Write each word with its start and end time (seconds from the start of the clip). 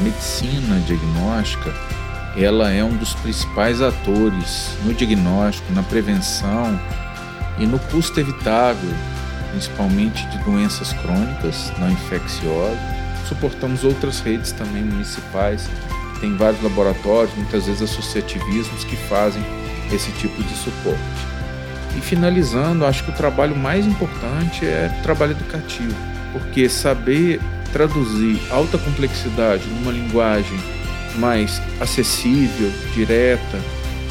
medicina 0.00 0.78
diagnóstica 0.80 1.72
ela 2.36 2.70
é 2.70 2.82
um 2.82 2.96
dos 2.96 3.14
principais 3.14 3.82
atores 3.82 4.70
no 4.84 4.94
diagnóstico, 4.94 5.72
na 5.72 5.82
prevenção 5.82 6.78
e 7.58 7.66
no 7.66 7.78
custo 7.78 8.20
evitável, 8.20 8.90
principalmente 9.50 10.26
de 10.28 10.38
doenças 10.38 10.92
crônicas 10.92 11.72
não 11.78 11.90
infecciosas. 11.90 12.78
Suportamos 13.28 13.84
outras 13.84 14.20
redes 14.20 14.52
também 14.52 14.82
municipais, 14.82 15.68
tem 16.20 16.36
vários 16.36 16.62
laboratórios, 16.62 17.34
muitas 17.36 17.66
vezes 17.66 17.82
associativismos 17.82 18.84
que 18.84 18.96
fazem 18.96 19.42
esse 19.92 20.12
tipo 20.12 20.42
de 20.42 20.54
suporte. 20.54 21.00
E 21.96 22.00
finalizando, 22.00 22.86
acho 22.86 23.04
que 23.04 23.10
o 23.10 23.14
trabalho 23.14 23.56
mais 23.56 23.86
importante 23.86 24.64
é 24.64 24.94
o 25.00 25.02
trabalho 25.02 25.32
educativo, 25.32 25.94
porque 26.32 26.68
saber 26.68 27.40
traduzir 27.72 28.40
alta 28.50 28.78
complexidade 28.78 29.66
numa 29.68 29.92
linguagem 29.92 30.58
mais 31.16 31.60
acessível, 31.80 32.70
direta 32.94 33.58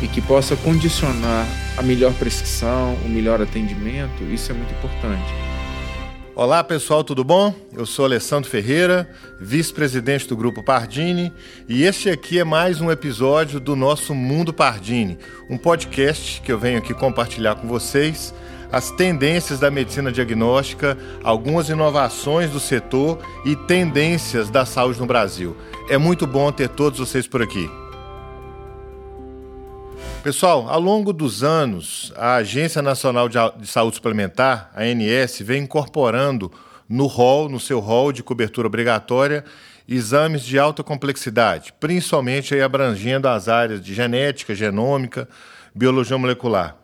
e 0.01 0.07
que 0.07 0.21
possa 0.21 0.55
condicionar 0.55 1.45
a 1.77 1.81
melhor 1.81 2.13
prescrição, 2.13 2.95
o 3.05 3.09
melhor 3.09 3.41
atendimento, 3.41 4.23
isso 4.23 4.51
é 4.51 4.55
muito 4.55 4.73
importante. 4.73 5.49
Olá 6.35 6.63
pessoal, 6.63 7.03
tudo 7.03 7.21
bom? 7.21 7.53
Eu 7.75 7.85
sou 7.85 8.05
Alessandro 8.05 8.49
Ferreira, 8.49 9.09
vice-presidente 9.41 10.26
do 10.26 10.37
Grupo 10.37 10.63
Pardini, 10.63 11.34
e 11.67 11.84
este 11.84 12.09
aqui 12.09 12.39
é 12.39 12.45
mais 12.45 12.79
um 12.79 12.89
episódio 12.89 13.59
do 13.59 13.76
nosso 13.76 14.15
Mundo 14.15 14.53
Pardini, 14.53 15.17
um 15.49 15.57
podcast 15.57 16.39
que 16.39 16.49
eu 16.49 16.57
venho 16.57 16.77
aqui 16.77 16.93
compartilhar 16.93 17.55
com 17.55 17.67
vocês 17.67 18.34
as 18.71 18.91
tendências 18.91 19.59
da 19.59 19.71
medicina 19.71 20.11
diagnóstica, 20.11 20.97
algumas 21.23 21.69
inovações 21.69 22.51
do 22.51 22.59
setor 22.59 23.19
e 23.45 23.55
tendências 23.55 24.49
da 24.49 24.65
saúde 24.65 24.99
no 24.99 25.05
Brasil. 25.05 25.57
É 25.89 25.97
muito 25.97 26.27
bom 26.27 26.51
ter 26.51 26.70
todos 26.70 26.99
vocês 26.99 27.27
por 27.27 27.41
aqui. 27.41 27.70
Pessoal, 30.23 30.67
ao 30.67 30.79
longo 30.79 31.13
dos 31.13 31.43
anos, 31.43 32.13
a 32.15 32.35
Agência 32.35 32.81
Nacional 32.81 33.29
de 33.29 33.67
Saúde 33.67 33.95
Suplementar, 33.95 34.70
a 34.76 34.83
ANS, 34.83 35.39
vem 35.39 35.63
incorporando 35.63 36.51
no 36.87 37.05
rol, 37.05 37.48
no 37.48 37.59
seu 37.59 37.79
rol 37.79 38.11
de 38.11 38.21
cobertura 38.21 38.67
obrigatória, 38.67 39.45
exames 39.87 40.43
de 40.43 40.59
alta 40.59 40.83
complexidade, 40.83 41.73
principalmente 41.79 42.54
aí 42.54 42.61
abrangendo 42.61 43.27
as 43.27 43.48
áreas 43.48 43.81
de 43.81 43.93
genética, 43.93 44.54
genômica, 44.54 45.27
biologia 45.73 46.17
molecular. 46.17 46.79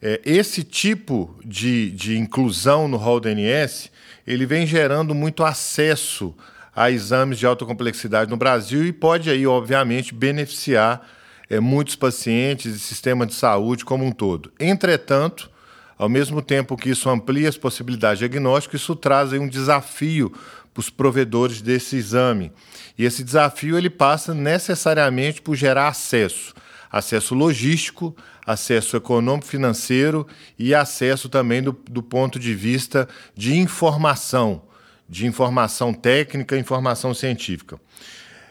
É, 0.00 0.20
esse 0.24 0.62
tipo 0.62 1.36
de, 1.44 1.90
de 1.90 2.16
inclusão 2.16 2.86
no 2.86 2.96
rol 2.96 3.18
do 3.18 3.28
ANS, 3.28 3.90
ele 4.26 4.46
vem 4.46 4.66
gerando 4.66 5.14
muito 5.14 5.42
acesso 5.42 6.34
a 6.74 6.90
exames 6.90 7.38
de 7.38 7.46
alta 7.46 7.64
complexidade 7.64 8.30
no 8.30 8.36
Brasil 8.36 8.86
e 8.86 8.92
pode 8.92 9.28
aí, 9.28 9.44
obviamente, 9.46 10.14
beneficiar 10.14 11.04
é, 11.50 11.58
muitos 11.58 11.96
pacientes 11.96 12.76
e 12.76 12.78
sistema 12.78 13.26
de 13.26 13.34
saúde 13.34 13.84
como 13.84 14.04
um 14.04 14.12
todo. 14.12 14.52
Entretanto, 14.60 15.50
ao 15.98 16.08
mesmo 16.08 16.40
tempo 16.40 16.76
que 16.76 16.90
isso 16.90 17.10
amplia 17.10 17.48
as 17.48 17.56
possibilidades 17.56 18.20
de 18.20 18.28
diagnóstico, 18.28 18.76
isso 18.76 18.94
traz 18.94 19.32
aí 19.32 19.40
um 19.40 19.48
desafio 19.48 20.30
para 20.72 20.80
os 20.80 20.88
provedores 20.88 21.60
desse 21.60 21.96
exame. 21.96 22.52
E 22.96 23.04
esse 23.04 23.24
desafio 23.24 23.76
ele 23.76 23.90
passa 23.90 24.32
necessariamente 24.32 25.42
por 25.42 25.56
gerar 25.56 25.88
acesso 25.88 26.54
acesso 26.90 27.34
logístico, 27.34 28.16
acesso 28.46 28.96
econômico-financeiro 28.96 30.26
e 30.58 30.74
acesso 30.74 31.28
também 31.28 31.62
do, 31.62 31.76
do 31.90 32.02
ponto 32.02 32.38
de 32.38 32.54
vista 32.54 33.08
de 33.34 33.56
informação, 33.56 34.62
de 35.08 35.26
informação 35.26 35.92
técnica, 35.92 36.56
informação 36.56 37.12
científica. 37.12 37.80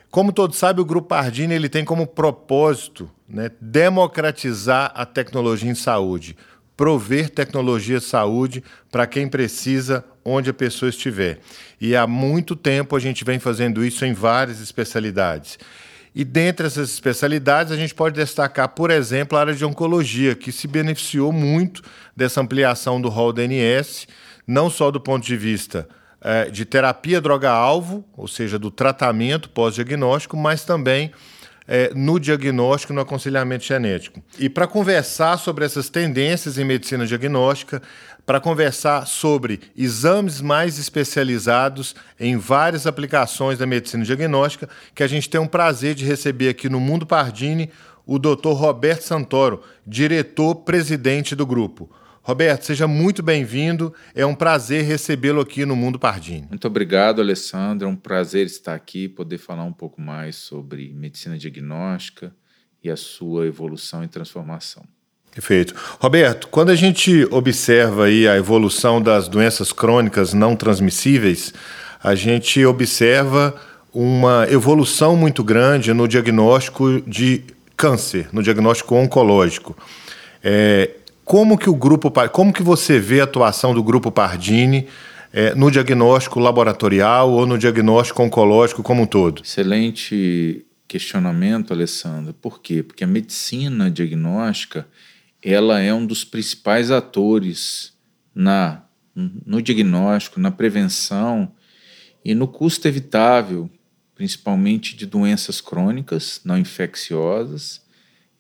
Como 0.10 0.32
todos 0.32 0.58
sabem, 0.58 0.82
o 0.82 0.86
Grupo 0.86 1.10
Pardini 1.10 1.54
ele 1.54 1.70
tem 1.70 1.84
como 1.84 2.08
propósito 2.08 3.10
né, 3.28 3.52
democratizar 3.60 4.92
a 4.96 5.06
tecnologia 5.06 5.70
em 5.70 5.76
saúde, 5.76 6.36
prover 6.78 7.30
tecnologia 7.30 8.00
de 8.00 8.06
saúde 8.06 8.64
para 8.92 9.08
quem 9.08 9.28
precisa, 9.28 10.06
onde 10.24 10.50
a 10.50 10.53
pessoa 10.53 10.90
estiver. 10.90 11.40
E 11.81 11.96
há 11.96 12.06
muito 12.06 12.56
tempo 12.56 12.96
a 12.96 13.00
gente 13.00 13.26
vem 13.26 13.40
fazendo 13.40 13.84
isso 13.84 14.06
em 14.06 14.14
várias 14.14 14.62
especialidades. 14.62 15.58
E 16.19 16.25
dentre 16.25 16.66
essas 16.66 16.89
especialidades, 16.89 17.72
a 17.72 17.75
gente 17.75 17.94
pode 17.94 18.16
destacar, 18.16 18.69
por 18.69 18.89
exemplo, 18.89 19.38
a 19.38 19.41
área 19.41 19.53
de 19.53 19.63
oncologia, 19.63 20.33
que 20.33 20.51
se 20.51 20.67
beneficiou 20.67 21.31
muito 21.31 21.83
dessa 22.16 22.41
ampliação 22.41 23.00
do 23.00 23.07
rol 23.07 23.31
DNS, 23.31 24.07
não 24.47 24.67
só 24.67 24.89
do 24.89 25.00
ponto 25.00 25.23
de 25.23 25.38
vista 25.38 25.88
é, 26.19 26.45
de 26.45 26.66
terapia 26.66 27.22
droga-alvo, 27.22 28.03
ou 28.17 28.28
seja, 28.28 28.57
do 28.57 28.72
tratamento 28.72 29.47
pós-diagnóstico, 29.47 30.35
mas 30.35 30.66
também 30.66 31.11
é, 31.67 31.91
no 31.94 32.19
diagnóstico 32.19 32.94
no 32.94 33.01
aconselhamento 33.01 33.66
genético. 33.66 34.19
E 34.39 34.49
para 34.49 34.66
conversar 34.66 35.38
sobre 35.38 35.66
essas 35.66 35.88
tendências 35.88 36.57
em 36.57 36.66
medicina 36.66 37.05
diagnóstica, 37.05 37.79
para 38.28 38.42
conversar 38.42 39.08
sobre 39.08 39.62
exames 39.74 40.42
mais 40.42 40.78
especializados 40.78 41.96
em 42.20 42.36
várias 42.36 42.86
aplicações 42.86 43.58
da 43.58 43.66
medicina 43.66 44.04
diagnóstica, 44.04 44.68
que 44.94 45.02
a 45.02 45.08
gente 45.08 45.30
tem 45.30 45.40
um 45.40 45.48
prazer 45.48 45.96
de 45.96 46.04
receber 46.04 46.50
aqui 46.50 46.68
no 46.68 46.78
Mundo 46.78 47.06
Pardini 47.06 47.72
o 48.06 48.20
Dr. 48.20 48.50
Roberto 48.50 49.04
Santoro, 49.04 49.64
diretor-presidente 49.86 51.38
do 51.38 51.46
grupo. 51.46 51.90
Roberto, 52.22 52.66
seja 52.66 52.86
muito 52.86 53.24
bem-vindo. 53.24 53.94
É 54.14 54.26
um 54.26 54.36
prazer 54.36 54.84
recebê-lo 54.84 55.40
aqui 55.40 55.66
no 55.66 55.78
Mundo 55.78 55.98
Pardini. 55.98 56.48
Muito 56.50 56.68
obrigado, 56.68 57.22
Alessandro. 57.22 57.88
É 57.88 57.90
um 57.90 57.96
prazer 57.96 58.46
estar 58.46 58.76
aqui, 58.76 59.08
poder 59.08 59.38
falar 59.38 59.64
um 59.64 59.72
pouco 59.72 60.02
mais 60.02 60.36
sobre 60.36 60.92
medicina 60.92 61.38
diagnóstica 61.38 62.36
e 62.84 62.90
a 62.90 62.98
sua 62.98 63.48
evolução 63.48 64.04
e 64.04 64.08
transformação. 64.09 64.84
Perfeito. 65.38 65.75
Roberto, 66.00 66.48
quando 66.48 66.72
a 66.72 66.75
gente 66.75 67.28
observa 67.30 68.06
aí 68.06 68.28
a 68.28 68.36
evolução 68.36 69.00
das 69.00 69.28
doenças 69.28 69.72
crônicas 69.72 70.34
não 70.34 70.56
transmissíveis, 70.56 71.53
a 72.03 72.16
gente 72.16 72.66
observa 72.66 73.53
uma 73.94 74.47
evolução 74.50 75.16
muito 75.16 75.44
grande 75.44 75.94
no 75.94 76.08
diagnóstico 76.08 77.02
de 77.02 77.44
câncer, 77.76 78.30
no 78.34 78.42
diagnóstico 78.42 78.96
oncológico. 78.96 79.78
É, 80.44 80.90
como 81.24 81.56
que 81.56 81.70
o 81.70 81.76
grupo, 81.76 82.12
como 82.31 82.52
que 82.52 82.64
você 82.64 83.00
vê 83.00 83.22
a 83.22 83.26
atuação 83.26 83.76
do 83.76 83.84
grupo 83.84 84.12
Pardini 84.12 84.88
é, 85.31 85.53
no 85.53 85.70
diagnóstico 85.70 86.40
laboratorial 86.40 87.30
ou 87.30 87.46
no 87.46 87.59
diagnóstico 87.59 88.24
oncológico 88.24 88.81
como 88.81 89.03
um 89.03 89.06
todo? 89.06 89.44
Excelente 89.44 90.66
questionamento, 90.88 91.74
Alessandro. 91.74 92.34
Por 92.34 92.59
quê? 92.59 92.81
Porque 92.81 93.03
a 93.03 93.08
medicina 93.08 93.92
diagnóstica 93.92 94.88
ela 95.44 95.80
é 95.80 95.94
um 95.94 96.06
dos 96.06 96.24
principais 96.24 96.92
atores 96.92 97.94
na 98.34 98.84
no 99.16 99.64
diagnóstico, 99.64 100.40
na 100.40 100.52
prevenção 100.52 101.52
e 102.24 102.36
no 102.36 102.48
custo 102.48 102.88
evitável, 102.88 103.68
principalmente 104.14 104.96
de 104.96 105.08
doenças 105.08 105.59
crônicas 105.59 106.40
não 106.46 106.56
infecciosas, 106.56 107.81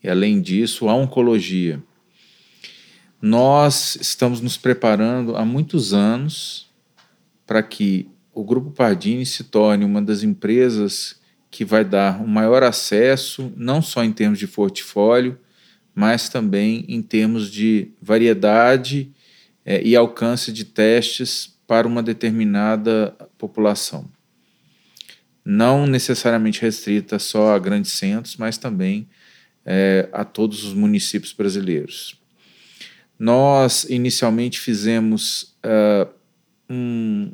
e 0.03 0.07
além 0.07 0.39
disso, 0.39 0.87
a 0.87 0.93
oncologia. 0.93 1.81
Nós 3.19 3.95
estamos 3.95 4.39
nos 4.39 4.55
preparando 4.55 5.35
há 5.35 5.43
muitos 5.43 5.95
anos 5.95 6.69
para 7.47 7.63
que 7.63 8.07
o 8.31 8.43
Grupo 8.43 8.69
Pardini 8.69 9.25
se 9.25 9.45
torne 9.45 9.83
uma 9.83 10.01
das 10.01 10.21
empresas 10.21 11.19
que 11.49 11.65
vai 11.65 11.83
dar 11.83 12.21
um 12.21 12.27
maior 12.27 12.61
acesso, 12.61 13.51
não 13.57 13.81
só 13.81 14.03
em 14.03 14.11
termos 14.11 14.37
de 14.37 14.47
portfólio, 14.47 15.39
mas 15.97 16.29
também 16.29 16.85
em 16.87 17.01
termos 17.01 17.49
de 17.49 17.89
variedade 17.99 19.11
é, 19.65 19.81
e 19.81 19.95
alcance 19.95 20.53
de 20.53 20.63
testes 20.63 21.57
para 21.65 21.87
uma 21.87 22.03
determinada 22.03 23.15
população. 23.35 24.07
Não 25.43 25.87
necessariamente 25.87 26.61
restrita 26.61 27.17
só 27.17 27.55
a 27.55 27.57
grandes 27.57 27.93
centros, 27.93 28.37
mas 28.37 28.59
também 28.59 29.09
é, 29.65 30.07
a 30.13 30.23
todos 30.23 30.63
os 30.63 30.75
municípios 30.75 31.33
brasileiros. 31.33 32.15
Nós 33.17 33.83
inicialmente 33.85 34.59
fizemos 34.59 35.55
uh, 35.65 36.07
um, 36.69 37.31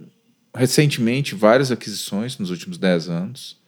recentemente 0.55 1.35
várias 1.35 1.69
aquisições 1.69 2.37
nos 2.37 2.49
últimos 2.49 2.77
10 2.77 3.09
anos 3.09 3.61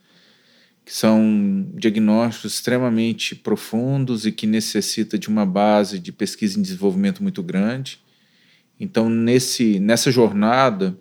que 0.86 0.94
são 0.94 1.68
diagnósticos 1.74 2.54
extremamente 2.54 3.34
profundos 3.34 4.28
e 4.28 4.32
que 4.32 4.46
necessita 4.46 5.18
de 5.18 5.28
uma 5.28 5.44
base 5.44 5.98
de 5.98 6.12
pesquisa 6.12 6.60
e 6.60 6.62
desenvolvimento 6.62 7.24
muito 7.24 7.42
grande. 7.42 8.00
Então, 8.80 9.10
nesse, 9.10 9.80
nessa 9.80 10.12
jornada, 10.12 10.96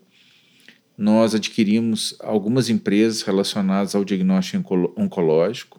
nós 0.96 1.34
adquirimos 1.34 2.16
algumas 2.20 2.70
empresas 2.70 3.20
relacionadas 3.22 3.94
ao 3.94 4.04
diagnóstico 4.04 4.94
oncológico, 4.96 5.78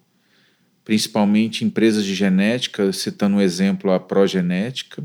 principalmente 0.83 1.65
empresas 1.65 2.05
de 2.05 2.13
genética, 2.13 2.93
citando 2.93 3.37
um 3.37 3.41
exemplo 3.41 3.91
a 3.91 3.99
progenética, 3.99 5.03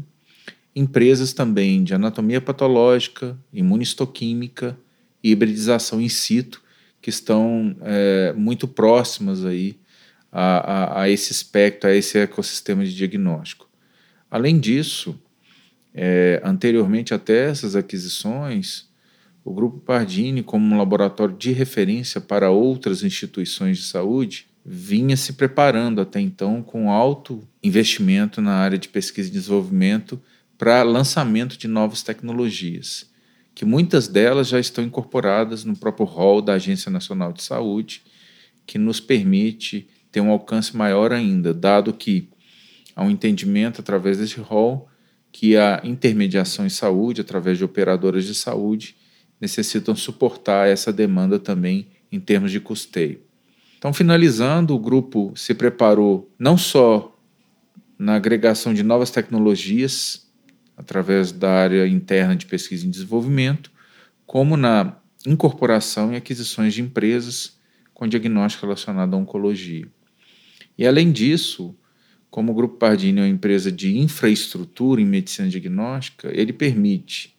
empresas 0.76 1.32
também 1.32 1.82
de 1.82 1.94
anatomia 1.94 2.41
patológica, 2.41 3.38
imunistoquímica 3.50 4.79
e 5.25 5.31
hibridização 5.31 6.03
in 6.03 6.08
situ, 6.11 6.62
que 7.00 7.11
estão 7.11 7.76
é, 7.82 8.32
muito 8.35 8.69
próximas 8.69 9.44
aí 9.44 9.79
a, 10.31 10.43
a, 10.43 11.02
a, 11.02 11.11
esse 11.11 11.32
espectro, 11.32 11.88
a 11.88 11.94
esse 11.94 12.19
ecossistema 12.19 12.85
de 12.85 12.94
diagnóstico. 12.94 13.69
Além 14.31 14.61
disso, 14.61 15.19
é, 15.94 16.41
anteriormente 16.44 17.12
até 17.12 17.49
essas 17.49 17.75
aquisições, 17.75 18.88
o 19.44 19.52
Grupo 19.52 19.81
Pardini, 19.81 20.43
como 20.43 20.73
um 20.73 20.79
laboratório 20.79 21.37
de 21.37 21.52
referência 21.52 22.20
para 22.20 22.50
outras 22.50 23.03
instituições 23.03 23.79
de 23.79 23.85
saúde, 23.85 24.46
vinha 24.64 25.17
se 25.17 25.32
preparando 25.32 26.00
até 26.00 26.20
então 26.20 26.62
com 26.62 26.91
alto 26.91 27.43
investimento 27.62 28.41
na 28.41 28.53
área 28.53 28.79
de 28.79 28.88
pesquisa 28.88 29.29
e 29.29 29.32
desenvolvimento 29.32 30.20
para 30.58 30.82
lançamento 30.82 31.56
de 31.56 31.67
novas 31.67 32.03
tecnologias, 32.03 33.09
que 33.60 33.66
muitas 33.66 34.08
delas 34.08 34.48
já 34.48 34.58
estão 34.58 34.82
incorporadas 34.82 35.66
no 35.66 35.76
próprio 35.76 36.06
rol 36.06 36.40
da 36.40 36.54
Agência 36.54 36.90
Nacional 36.90 37.30
de 37.30 37.42
Saúde, 37.42 38.02
que 38.66 38.78
nos 38.78 39.00
permite 39.00 39.86
ter 40.10 40.22
um 40.22 40.30
alcance 40.30 40.74
maior 40.74 41.12
ainda, 41.12 41.52
dado 41.52 41.92
que 41.92 42.30
há 42.96 43.04
um 43.04 43.10
entendimento 43.10 43.82
através 43.82 44.16
desse 44.16 44.40
rol 44.40 44.88
que 45.30 45.58
a 45.58 45.78
intermediação 45.84 46.64
em 46.64 46.70
saúde, 46.70 47.20
através 47.20 47.58
de 47.58 47.64
operadoras 47.64 48.24
de 48.24 48.34
saúde, 48.34 48.96
necessitam 49.38 49.94
suportar 49.94 50.66
essa 50.66 50.90
demanda 50.90 51.38
também 51.38 51.88
em 52.10 52.18
termos 52.18 52.50
de 52.50 52.60
custeio. 52.60 53.20
Então, 53.76 53.92
finalizando, 53.92 54.74
o 54.74 54.78
grupo 54.78 55.34
se 55.36 55.52
preparou 55.52 56.32
não 56.38 56.56
só 56.56 57.14
na 57.98 58.14
agregação 58.14 58.72
de 58.72 58.82
novas 58.82 59.10
tecnologias, 59.10 60.30
através 60.81 61.31
da 61.31 61.50
área 61.50 61.87
interna 61.87 62.35
de 62.35 62.47
pesquisa 62.47 62.87
e 62.87 62.88
desenvolvimento, 62.88 63.71
como 64.27 64.56
na 64.56 64.97
incorporação 65.27 66.11
e 66.11 66.17
aquisições 66.17 66.73
de 66.73 66.81
empresas 66.81 67.59
com 67.93 68.09
diagnóstico 68.09 68.65
relacionado 68.65 69.12
à 69.12 69.19
oncologia. 69.19 69.87
E 70.79 70.87
além 70.87 71.12
disso, 71.12 71.77
como 72.31 72.53
o 72.53 72.55
Grupo 72.55 72.79
Pardini 72.79 73.21
é 73.21 73.25
uma 73.25 73.29
empresa 73.29 73.71
de 73.71 73.99
infraestrutura 73.99 75.03
em 75.03 75.05
medicina 75.05 75.50
diagnóstica, 75.50 76.31
ele 76.32 76.53
permite 76.53 77.37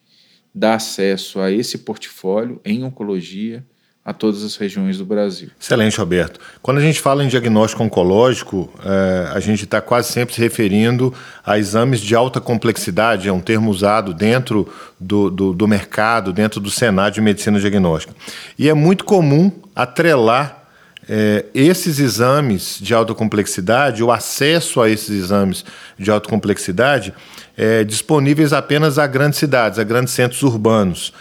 dar 0.53 0.75
acesso 0.75 1.39
a 1.39 1.51
esse 1.51 1.79
portfólio 1.79 2.61
em 2.63 2.83
oncologia 2.83 3.65
a 4.03 4.11
todas 4.11 4.43
as 4.43 4.55
regiões 4.55 4.97
do 4.97 5.05
Brasil. 5.05 5.49
Excelente, 5.59 5.97
Roberto. 5.97 6.39
Quando 6.61 6.79
a 6.79 6.81
gente 6.81 6.99
fala 6.99 7.23
em 7.23 7.27
diagnóstico 7.27 7.83
oncológico, 7.83 8.67
é, 8.83 9.29
a 9.31 9.39
gente 9.39 9.63
está 9.63 9.79
quase 9.79 10.11
sempre 10.11 10.33
se 10.33 10.41
referindo 10.41 11.13
a 11.45 11.59
exames 11.59 11.99
de 11.99 12.15
alta 12.15 12.41
complexidade, 12.41 13.27
é 13.27 13.31
um 13.31 13.39
termo 13.39 13.69
usado 13.69 14.11
dentro 14.11 14.67
do, 14.99 15.29
do, 15.29 15.53
do 15.53 15.67
mercado, 15.67 16.33
dentro 16.33 16.59
do 16.59 16.71
Senado 16.71 17.13
de 17.13 17.21
Medicina 17.21 17.59
Diagnóstica. 17.59 18.15
E 18.57 18.67
é 18.67 18.73
muito 18.73 19.05
comum 19.05 19.51
atrelar 19.75 20.61
é, 21.07 21.45
esses 21.53 21.99
exames 21.99 22.79
de 22.81 22.93
alta 22.95 23.13
complexidade, 23.13 24.03
o 24.03 24.11
acesso 24.11 24.81
a 24.81 24.89
esses 24.89 25.09
exames 25.09 25.63
de 25.97 26.09
alta 26.09 26.27
complexidade, 26.27 27.13
é, 27.55 27.83
disponíveis 27.83 28.51
apenas 28.51 28.97
a 28.97 29.05
grandes 29.05 29.37
cidades, 29.37 29.77
a 29.77 29.83
grandes 29.83 30.13
centros 30.13 30.41
urbanos. 30.41 31.13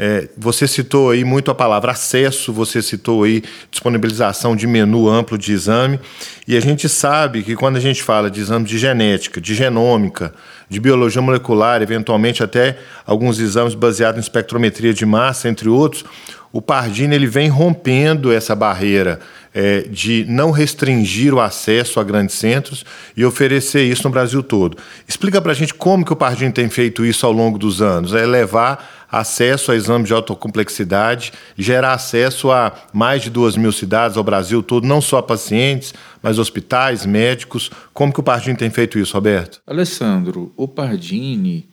É, 0.00 0.28
você 0.38 0.68
citou 0.68 1.10
aí 1.10 1.24
muito 1.24 1.50
a 1.50 1.54
palavra 1.56 1.90
acesso, 1.90 2.52
você 2.52 2.80
citou 2.80 3.24
aí 3.24 3.42
disponibilização 3.68 4.54
de 4.54 4.64
menu 4.64 5.08
amplo 5.08 5.36
de 5.36 5.52
exame, 5.52 5.98
e 6.46 6.56
a 6.56 6.60
gente 6.60 6.88
sabe 6.88 7.42
que 7.42 7.56
quando 7.56 7.78
a 7.78 7.80
gente 7.80 8.00
fala 8.00 8.30
de 8.30 8.40
exames 8.40 8.70
de 8.70 8.78
genética, 8.78 9.40
de 9.40 9.56
genômica, 9.56 10.32
de 10.70 10.78
biologia 10.78 11.20
molecular, 11.20 11.82
eventualmente 11.82 12.44
até 12.44 12.78
alguns 13.04 13.40
exames 13.40 13.74
baseados 13.74 14.18
em 14.18 14.22
espectrometria 14.22 14.94
de 14.94 15.04
massa, 15.04 15.48
entre 15.48 15.68
outros, 15.68 16.04
o 16.52 16.62
Pardini 16.62 17.16
ele 17.16 17.26
vem 17.26 17.48
rompendo 17.48 18.32
essa 18.32 18.54
barreira 18.54 19.18
é, 19.58 19.80
de 19.80 20.24
não 20.28 20.52
restringir 20.52 21.34
o 21.34 21.40
acesso 21.40 21.98
a 21.98 22.04
grandes 22.04 22.36
centros 22.36 22.84
e 23.16 23.24
oferecer 23.24 23.82
isso 23.82 24.04
no 24.04 24.10
Brasil 24.10 24.40
todo. 24.40 24.78
Explica 25.06 25.42
para 25.42 25.50
a 25.50 25.54
gente 25.54 25.74
como 25.74 26.04
que 26.04 26.12
o 26.12 26.16
Pardini 26.16 26.52
tem 26.52 26.70
feito 26.70 27.04
isso 27.04 27.26
ao 27.26 27.32
longo 27.32 27.58
dos 27.58 27.82
anos. 27.82 28.14
É 28.14 28.24
levar 28.24 29.08
acesso 29.10 29.72
a 29.72 29.74
exames 29.74 30.06
de 30.06 30.14
alta 30.14 30.32
complexidade, 30.36 31.32
gerar 31.56 31.94
acesso 31.94 32.52
a 32.52 32.72
mais 32.92 33.22
de 33.22 33.30
duas 33.30 33.56
mil 33.56 33.72
cidades 33.72 34.16
ao 34.16 34.22
Brasil 34.22 34.62
todo, 34.62 34.86
não 34.86 35.00
só 35.00 35.20
pacientes, 35.20 35.92
mas 36.22 36.38
hospitais, 36.38 37.04
médicos. 37.04 37.68
Como 37.92 38.12
que 38.12 38.20
o 38.20 38.22
Pardini 38.22 38.56
tem 38.56 38.70
feito 38.70 38.96
isso, 38.96 39.14
Roberto? 39.14 39.60
Alessandro, 39.66 40.52
o 40.56 40.68
Pardini 40.68 41.68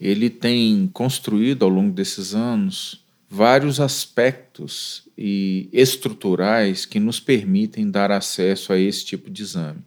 ele 0.00 0.28
tem 0.28 0.90
construído 0.92 1.64
ao 1.64 1.68
longo 1.68 1.92
desses 1.92 2.34
anos 2.34 3.06
vários 3.28 3.78
aspectos 3.78 5.06
e 5.16 5.68
estruturais 5.72 6.86
que 6.86 6.98
nos 6.98 7.20
permitem 7.20 7.90
dar 7.90 8.10
acesso 8.10 8.72
a 8.72 8.78
esse 8.78 9.04
tipo 9.04 9.30
de 9.30 9.42
exame. 9.42 9.82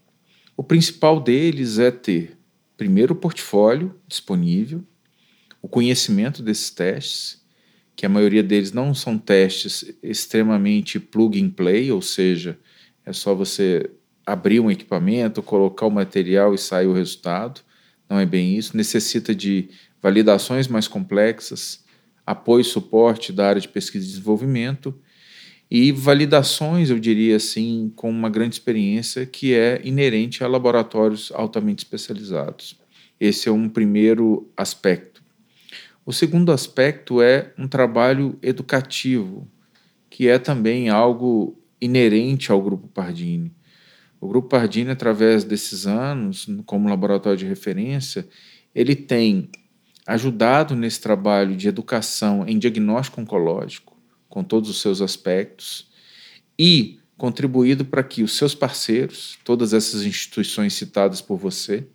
O 0.56 0.64
principal 0.64 1.20
deles 1.20 1.80
é 1.80 1.90
ter, 1.90 2.38
primeiro, 2.78 3.14
o 3.14 3.18
portfólio 3.18 3.96
disponível, 4.08 4.84
o 5.62 5.68
conhecimento 5.68 6.44
desses 6.44 6.70
testes, 6.70 7.42
que 7.96 8.06
a 8.06 8.10
maioria 8.10 8.44
deles 8.44 8.72
não 8.72 8.94
são 8.94 9.18
testes 9.18 9.94
extremamente 10.02 11.00
plug 11.00 11.42
and 11.42 11.52
play, 11.52 11.92
ou 11.92 12.02
seja, 12.02 12.58
é 13.06 13.12
só 13.12 13.34
você 13.34 13.90
abrir 14.26 14.60
um 14.60 14.72
equipamento, 14.72 15.42
colocar 15.44 15.86
o 15.86 15.92
material 15.92 16.54
e 16.54 16.58
sair 16.58 16.88
o 16.88 16.94
resultado. 16.94 17.62
Não 18.10 18.20
é 18.20 18.26
bem 18.26 18.58
isso. 18.58 18.78
Necessita 18.78 19.34
de 19.34 19.70
validações 20.02 20.68
mais 20.68 20.88
complexas, 20.88 21.84
apoio 22.26 22.62
e 22.62 22.66
suporte 22.66 23.32
da 23.32 23.48
área 23.48 23.62
de 23.62 23.68
pesquisa 23.68 24.06
e 24.06 24.10
desenvolvimento 24.10 24.94
e 25.74 25.94
validações, 25.94 26.90
eu 26.90 27.00
diria 27.00 27.38
assim, 27.38 27.94
com 27.96 28.10
uma 28.10 28.30
grande 28.30 28.56
experiência 28.56 29.26
que 29.26 29.54
é 29.54 29.80
inerente 29.86 30.44
a 30.44 30.48
laboratórios 30.48 31.32
altamente 31.34 31.86
especializados. 31.86 32.78
Esse 33.18 33.48
é 33.48 33.52
um 33.54 33.70
primeiro 33.70 34.52
aspecto. 34.58 35.24
O 36.06 36.12
segundo 36.12 36.52
aspecto 36.52 37.22
é 37.22 37.54
um 37.58 37.70
trabalho 37.70 38.38
educativo, 38.42 39.48
que 40.10 40.28
é 40.28 40.38
também 40.38 40.90
algo 40.90 41.58
inerente 41.80 42.52
ao 42.52 42.62
Grupo 42.62 42.90
Pardini. 42.90 43.50
O 44.20 44.28
Grupo 44.28 44.50
Pardini, 44.50 44.90
através 44.90 45.46
desses 45.46 45.88
anos, 45.88 46.48
como 46.66 46.90
laboratório 46.90 47.38
de 47.38 47.46
referência, 47.46 48.28
ele 48.76 48.94
tem 48.94 49.50
ajudado 50.12 50.76
nesse 50.76 51.00
trabalho 51.00 51.56
de 51.56 51.68
educação 51.68 52.46
em 52.46 52.60
diagnóstico 52.60 53.22
oncológico, 53.22 53.98
com 54.28 54.44
todos 54.44 54.70
os 54.70 54.82
seus 54.82 55.02
aspectos, 55.02 55.90
e 56.60 57.00
contribuído 57.18 57.86
para 57.86 58.04
que 58.04 58.22
os 58.22 58.36
seus 58.36 58.54
parceiros, 58.54 59.38
todas 59.46 59.74
essas 59.74 60.04
instituições 60.04 60.74
citadas 60.74 61.22
por 61.22 61.38
você, 61.38 61.88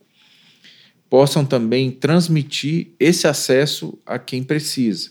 possam 1.11 1.45
também 1.45 1.91
transmitir 1.91 2.95
esse 2.99 3.29
acesso 3.29 3.99
a 4.07 4.19
quem 4.19 4.43
precisa, 4.43 5.11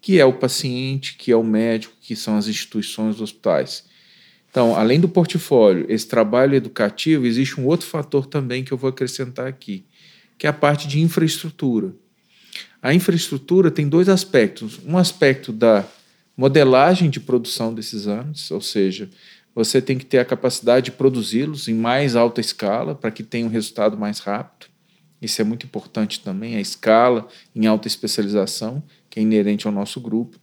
que 0.00 0.18
é 0.18 0.24
o 0.24 0.32
paciente, 0.32 1.16
que 1.16 1.30
é 1.30 1.36
o 1.36 1.44
médico, 1.44 1.94
que 2.00 2.16
são 2.16 2.36
as 2.36 2.48
instituições 2.48 3.16
dos 3.16 3.22
hospitais. 3.22 3.84
Então, 4.50 4.74
além 4.74 4.98
do 4.98 5.08
portfólio, 5.08 5.84
esse 5.88 6.08
trabalho 6.08 6.54
educativo, 6.54 7.26
existe 7.26 7.60
um 7.60 7.66
outro 7.66 7.86
fator 7.86 8.24
também 8.26 8.64
que 8.64 8.72
eu 8.72 8.78
vou 8.78 8.88
acrescentar 8.88 9.46
aqui, 9.46 9.84
que 10.38 10.46
é 10.46 10.50
a 10.50 10.52
parte 10.52 10.88
de 10.88 10.98
infraestrutura. 10.98 11.94
A 12.80 12.94
infraestrutura 12.94 13.70
tem 13.70 13.88
dois 13.88 14.08
aspectos. 14.08 14.78
Um 14.86 14.96
aspecto 14.96 15.52
da 15.52 15.84
modelagem 16.36 17.10
de 17.10 17.18
produção 17.18 17.74
desses 17.74 18.02
exames, 18.02 18.50
ou 18.50 18.60
seja, 18.60 19.10
você 19.52 19.82
tem 19.82 19.98
que 19.98 20.06
ter 20.06 20.18
a 20.18 20.24
capacidade 20.24 20.86
de 20.86 20.92
produzi-los 20.92 21.66
em 21.66 21.74
mais 21.74 22.14
alta 22.14 22.40
escala 22.40 22.94
para 22.94 23.10
que 23.10 23.24
tenha 23.24 23.44
um 23.44 23.50
resultado 23.50 23.98
mais 23.98 24.20
rápido. 24.20 24.70
Isso 25.20 25.40
é 25.42 25.44
muito 25.44 25.66
importante 25.66 26.20
também, 26.20 26.54
a 26.54 26.60
escala 26.60 27.26
em 27.52 27.66
alta 27.66 27.88
especialização, 27.88 28.80
que 29.10 29.18
é 29.18 29.22
inerente 29.22 29.66
ao 29.66 29.72
nosso 29.72 30.00
grupo. 30.00 30.38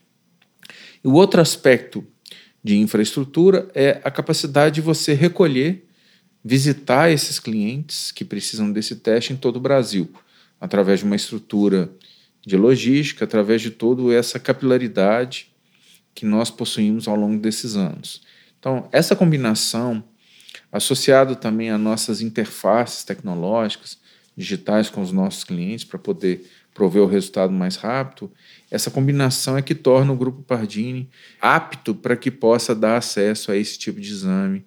E 1.02 1.08
o 1.08 1.14
outro 1.14 1.40
aspecto 1.40 2.06
de 2.62 2.76
infraestrutura 2.78 3.70
é 3.74 4.02
a 4.04 4.12
capacidade 4.12 4.76
de 4.76 4.82
você 4.82 5.14
recolher, 5.14 5.88
visitar 6.44 7.10
esses 7.10 7.40
clientes 7.40 8.12
que 8.12 8.26
precisam 8.26 8.70
desse 8.70 8.98
teste 8.98 9.32
em 9.32 9.38
todo 9.38 9.56
o 9.56 9.62
Brasil, 9.62 10.12
através 10.60 11.00
de 11.00 11.06
uma 11.06 11.16
estrutura 11.16 11.90
de 12.46 12.56
logística, 12.56 13.26
através 13.26 13.62
de 13.62 13.72
toda 13.72 14.14
essa 14.14 14.40
capilaridade 14.40 15.52
que 16.14 16.26
nós 16.26 16.50
possuímos 16.50 17.08
ao 17.08 17.16
longo 17.16 17.42
desses 17.42 17.76
anos. 17.76 18.22
Então, 18.60 18.88
essa 18.92 19.16
combinação, 19.16 20.04
associado 20.72 21.36
também 21.36 21.70
a 21.70 21.78
nossas 21.78 22.22
interfaces 22.22 23.04
tecnológicas, 23.04 23.98
digitais 24.36 24.90
com 24.90 25.02
os 25.02 25.12
nossos 25.12 25.44
clientes, 25.44 25.86
para 25.86 26.00
poder 26.00 26.46
prover 26.74 27.02
o 27.02 27.08
resultado 27.08 27.54
mais 27.54 27.78
rápido, 27.78 28.30
essa 28.70 28.92
combinação 28.92 29.58
é 29.58 29.62
que 29.62 29.74
torna 29.74 30.12
o 30.12 30.18
Grupo 30.18 30.44
Pardini 30.44 31.10
apto 31.40 31.96
para 31.96 32.18
que 32.18 32.30
possa 32.30 32.76
dar 32.76 32.98
acesso 32.98 33.52
a 33.52 33.56
esse 33.56 33.80
tipo 33.80 34.00
de 34.00 34.10
exame 34.10 34.66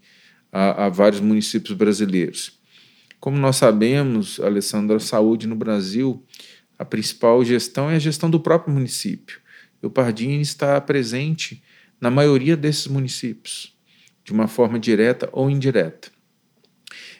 a, 0.50 0.86
a 0.86 0.88
vários 0.88 1.20
municípios 1.20 1.76
brasileiros. 1.76 2.58
Como 3.20 3.36
nós 3.36 3.56
sabemos, 3.56 4.40
Alessandra, 4.40 4.96
a 4.96 5.00
saúde 5.00 5.46
no 5.46 5.56
Brasil 5.56 6.24
a 6.78 6.84
principal 6.84 7.44
gestão 7.44 7.90
é 7.90 7.96
a 7.96 7.98
gestão 7.98 8.30
do 8.30 8.38
próprio 8.38 8.72
município. 8.72 9.40
E 9.82 9.86
o 9.86 9.90
Pardini 9.90 10.40
está 10.40 10.80
presente 10.80 11.62
na 12.00 12.10
maioria 12.10 12.56
desses 12.56 12.86
municípios, 12.86 13.76
de 14.24 14.32
uma 14.32 14.46
forma 14.46 14.78
direta 14.78 15.28
ou 15.32 15.50
indireta. 15.50 16.10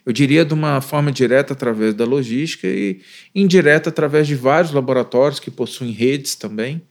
Eu 0.06 0.12
diria 0.12 0.44
de 0.44 0.54
uma 0.54 0.80
forma 0.80 1.12
direta 1.12 1.52
através 1.52 1.94
da 1.94 2.04
logística 2.04 2.66
e 2.66 3.02
indireta 3.34 3.90
através 3.90 4.26
de 4.26 4.34
vários 4.34 4.72
laboratórios 4.72 5.40
que 5.40 5.50
possuem 5.50 5.90
redes 5.90 6.34
também 6.34 6.82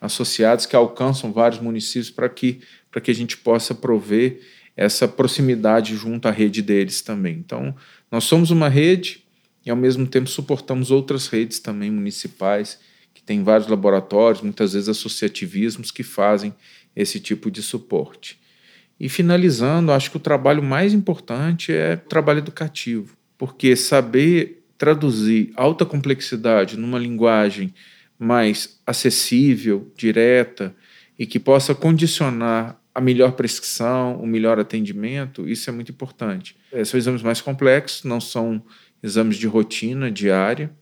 associados 0.00 0.66
que 0.66 0.74
alcançam 0.74 1.32
vários 1.32 1.60
municípios 1.60 2.10
para 2.10 2.28
que, 2.28 2.60
que 3.02 3.10
a 3.10 3.14
gente 3.14 3.36
possa 3.36 3.72
prover 3.72 4.40
essa 4.76 5.06
proximidade 5.06 5.94
junto 5.94 6.26
à 6.26 6.30
rede 6.30 6.60
deles 6.60 7.02
também. 7.02 7.36
Então, 7.38 7.74
nós 8.10 8.24
somos 8.24 8.50
uma 8.50 8.68
rede 8.68 9.21
e, 9.64 9.70
ao 9.70 9.76
mesmo 9.76 10.06
tempo, 10.06 10.28
suportamos 10.28 10.90
outras 10.90 11.28
redes 11.28 11.58
também 11.58 11.90
municipais, 11.90 12.78
que 13.14 13.22
têm 13.22 13.42
vários 13.42 13.68
laboratórios, 13.68 14.42
muitas 14.42 14.72
vezes 14.72 14.88
associativismos, 14.88 15.90
que 15.90 16.02
fazem 16.02 16.54
esse 16.94 17.20
tipo 17.20 17.50
de 17.50 17.62
suporte. 17.62 18.38
E 18.98 19.08
finalizando, 19.08 19.92
acho 19.92 20.10
que 20.10 20.16
o 20.16 20.20
trabalho 20.20 20.62
mais 20.62 20.92
importante 20.92 21.72
é 21.72 21.94
o 21.94 22.08
trabalho 22.08 22.38
educativo, 22.38 23.16
porque 23.36 23.74
saber 23.74 24.64
traduzir 24.78 25.52
alta 25.56 25.86
complexidade 25.86 26.76
numa 26.76 26.98
linguagem 26.98 27.72
mais 28.18 28.80
acessível, 28.86 29.92
direta 29.96 30.74
e 31.18 31.26
que 31.26 31.38
possa 31.38 31.74
condicionar 31.74 32.80
a 32.94 33.00
melhor 33.00 33.32
prescrição, 33.32 34.20
o 34.20 34.26
melhor 34.26 34.58
atendimento, 34.58 35.48
isso 35.48 35.70
é 35.70 35.72
muito 35.72 35.90
importante. 35.90 36.56
É, 36.70 36.84
são 36.84 36.98
exames 36.98 37.22
mais 37.22 37.40
complexos, 37.40 38.04
não 38.04 38.20
são 38.20 38.62
exames 39.02 39.36
de 39.36 39.46
rotina 39.46 40.10
diária, 40.10 40.74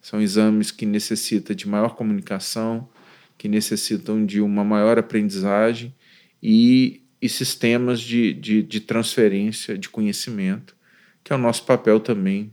são 0.00 0.20
exames 0.20 0.70
que 0.70 0.86
necessitam 0.86 1.54
de 1.54 1.68
maior 1.68 1.94
comunicação, 1.94 2.88
que 3.36 3.48
necessitam 3.48 4.24
de 4.24 4.40
uma 4.40 4.64
maior 4.64 4.98
aprendizagem 4.98 5.94
e, 6.42 7.02
e 7.20 7.28
sistemas 7.28 8.00
de, 8.00 8.32
de, 8.32 8.62
de 8.62 8.80
transferência 8.80 9.76
de 9.76 9.88
conhecimento, 9.88 10.74
que 11.22 11.32
é 11.32 11.36
o 11.36 11.38
nosso 11.38 11.64
papel 11.64 12.00
também, 12.00 12.52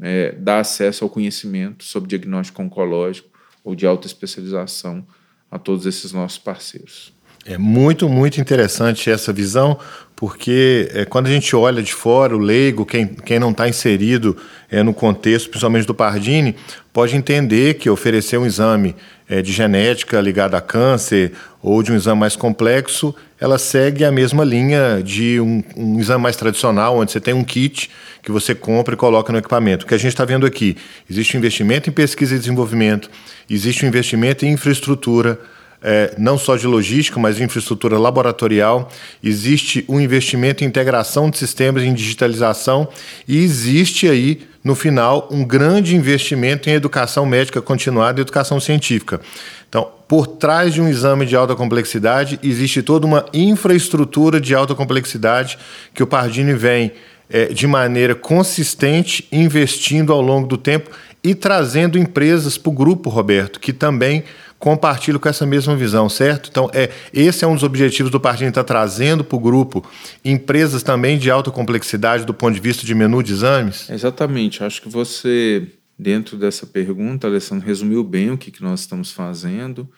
é, 0.00 0.32
dar 0.32 0.60
acesso 0.60 1.04
ao 1.04 1.10
conhecimento 1.10 1.84
sobre 1.84 2.08
diagnóstico 2.08 2.62
oncológico 2.62 3.28
ou 3.64 3.74
de 3.74 3.86
alta 3.86 4.06
especialização 4.06 5.06
a 5.50 5.58
todos 5.58 5.86
esses 5.86 6.12
nossos 6.12 6.38
parceiros. 6.38 7.12
É 7.46 7.56
muito, 7.56 8.08
muito 8.08 8.40
interessante 8.40 9.10
essa 9.10 9.32
visão, 9.32 9.78
porque 10.14 10.90
é, 10.92 11.04
quando 11.04 11.28
a 11.28 11.30
gente 11.30 11.54
olha 11.54 11.82
de 11.82 11.94
fora, 11.94 12.34
o 12.36 12.38
leigo, 12.38 12.84
quem, 12.84 13.06
quem 13.06 13.38
não 13.38 13.52
está 13.52 13.68
inserido 13.68 14.36
é, 14.70 14.82
no 14.82 14.92
contexto, 14.92 15.48
principalmente 15.48 15.86
do 15.86 15.94
Pardini, 15.94 16.56
pode 16.92 17.16
entender 17.16 17.74
que 17.74 17.88
oferecer 17.88 18.36
um 18.36 18.44
exame 18.44 18.96
é, 19.28 19.40
de 19.40 19.52
genética 19.52 20.20
ligado 20.20 20.56
a 20.56 20.60
câncer 20.60 21.32
ou 21.62 21.82
de 21.82 21.92
um 21.92 21.96
exame 21.96 22.20
mais 22.20 22.34
complexo, 22.34 23.14
ela 23.40 23.58
segue 23.58 24.04
a 24.04 24.10
mesma 24.10 24.44
linha 24.44 25.00
de 25.02 25.40
um, 25.40 25.62
um 25.76 26.00
exame 26.00 26.22
mais 26.22 26.36
tradicional, 26.36 26.98
onde 26.98 27.12
você 27.12 27.20
tem 27.20 27.32
um 27.32 27.44
kit 27.44 27.88
que 28.22 28.32
você 28.32 28.54
compra 28.54 28.94
e 28.94 28.96
coloca 28.96 29.32
no 29.32 29.38
equipamento. 29.38 29.84
O 29.84 29.88
que 29.88 29.94
a 29.94 29.98
gente 29.98 30.12
está 30.12 30.24
vendo 30.24 30.44
aqui, 30.44 30.76
existe 31.08 31.36
um 31.36 31.38
investimento 31.38 31.88
em 31.88 31.92
pesquisa 31.92 32.34
e 32.34 32.38
desenvolvimento, 32.38 33.08
existe 33.48 33.84
um 33.84 33.88
investimento 33.88 34.44
em 34.44 34.52
infraestrutura, 34.52 35.38
é, 35.82 36.14
não 36.18 36.36
só 36.36 36.56
de 36.56 36.66
logística, 36.66 37.18
mas 37.20 37.36
de 37.36 37.44
infraestrutura 37.44 37.98
laboratorial, 37.98 38.90
existe 39.22 39.84
um 39.88 40.00
investimento 40.00 40.64
em 40.64 40.66
integração 40.66 41.30
de 41.30 41.38
sistemas, 41.38 41.82
em 41.82 41.94
digitalização, 41.94 42.88
e 43.26 43.38
existe 43.38 44.08
aí, 44.08 44.40
no 44.62 44.74
final, 44.74 45.28
um 45.30 45.44
grande 45.44 45.94
investimento 45.94 46.68
em 46.68 46.72
educação 46.72 47.24
médica 47.24 47.62
continuada 47.62 48.20
e 48.20 48.22
educação 48.22 48.58
científica. 48.58 49.20
Então, 49.68 49.88
por 50.08 50.26
trás 50.26 50.72
de 50.72 50.80
um 50.80 50.88
exame 50.88 51.26
de 51.26 51.36
alta 51.36 51.54
complexidade, 51.54 52.40
existe 52.42 52.82
toda 52.82 53.06
uma 53.06 53.26
infraestrutura 53.32 54.40
de 54.40 54.54
alta 54.54 54.74
complexidade 54.74 55.58
que 55.94 56.02
o 56.02 56.06
Pardini 56.06 56.54
vem 56.54 56.92
é, 57.30 57.46
de 57.46 57.66
maneira 57.66 58.14
consistente, 58.14 59.28
investindo 59.30 60.12
ao 60.12 60.22
longo 60.22 60.48
do 60.48 60.56
tempo 60.56 60.90
e 61.22 61.34
trazendo 61.34 61.98
empresas 61.98 62.56
para 62.56 62.70
o 62.70 62.72
grupo, 62.72 63.10
Roberto, 63.10 63.60
que 63.60 63.72
também 63.72 64.24
compartilham 64.58 65.20
com 65.20 65.28
essa 65.28 65.46
mesma 65.46 65.76
visão, 65.76 66.08
certo? 66.08 66.48
Então, 66.50 66.70
é, 66.74 66.90
esse 67.12 67.44
é 67.44 67.46
um 67.46 67.54
dos 67.54 67.62
objetivos 67.62 68.10
do 68.10 68.18
partido, 68.18 68.48
está 68.48 68.64
trazendo 68.64 69.22
para 69.22 69.36
o 69.36 69.40
grupo 69.40 69.84
empresas 70.24 70.82
também 70.82 71.16
de 71.16 71.30
alta 71.30 71.50
complexidade 71.50 72.24
do 72.24 72.34
ponto 72.34 72.54
de 72.54 72.60
vista 72.60 72.84
de 72.84 72.94
menu 72.94 73.22
de 73.22 73.32
exames? 73.32 73.88
Exatamente. 73.88 74.64
Acho 74.64 74.82
que 74.82 74.88
você, 74.88 75.66
dentro 75.98 76.36
dessa 76.36 76.66
pergunta, 76.66 77.26
Alessandro, 77.26 77.66
resumiu 77.66 78.02
bem 78.02 78.30
o 78.32 78.38
que, 78.38 78.50
que 78.50 78.62
nós 78.62 78.80
estamos 78.80 79.12
fazendo. 79.12 79.88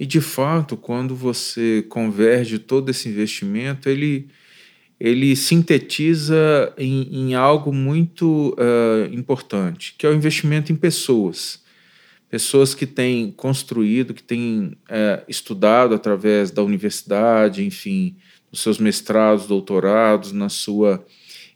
E, 0.00 0.06
de 0.06 0.20
fato, 0.20 0.76
quando 0.76 1.14
você 1.14 1.84
converge 1.88 2.58
todo 2.58 2.90
esse 2.90 3.08
investimento, 3.08 3.88
ele 3.88 4.28
ele 5.00 5.36
sintetiza 5.36 6.72
em, 6.76 7.08
em 7.12 7.34
algo 7.34 7.72
muito 7.72 8.52
uh, 8.58 9.14
importante, 9.14 9.94
que 9.96 10.04
é 10.04 10.10
o 10.10 10.12
investimento 10.12 10.72
em 10.72 10.74
pessoas. 10.74 11.62
Pessoas 12.30 12.74
que 12.74 12.86
têm 12.86 13.30
construído, 13.30 14.12
que 14.12 14.22
têm 14.22 14.76
uh, 14.90 15.24
estudado 15.26 15.94
através 15.94 16.50
da 16.50 16.62
universidade, 16.62 17.64
enfim, 17.64 18.16
nos 18.52 18.60
seus 18.60 18.78
mestrados, 18.78 19.46
doutorados, 19.46 20.32
na 20.32 20.48
sua 20.48 21.04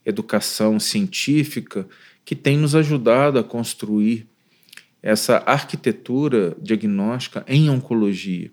educação 0.05 0.81
científica, 0.81 1.87
que 2.25 2.35
têm 2.35 2.57
nos 2.57 2.75
ajudado 2.75 3.39
a 3.39 3.45
construir 3.45 4.27
essa 5.03 5.43
arquitetura 5.45 6.57
diagnóstica 6.61 7.45
em 7.47 7.69
oncologia. 7.69 8.51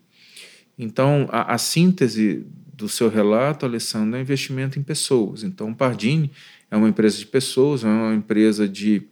Então, 0.78 1.28
a, 1.32 1.54
a 1.54 1.58
síntese 1.58 2.46
do 2.74 2.90
seu 2.90 3.10
relato, 3.10 3.66
Alessandro, 3.66 4.18
é 4.18 4.22
investimento 4.22 4.80
em 4.80 4.84
pessoas. 4.84 5.44
Então, 5.44 5.74
Pardini 5.74 6.32
é 6.72 6.78
uma 6.78 6.90
empresa 6.90 7.18
de 7.18 7.26
pessoas, 7.26 7.84
é 7.84 7.88
uma 7.88 8.16
empresa 8.16 8.68
de 8.68 9.04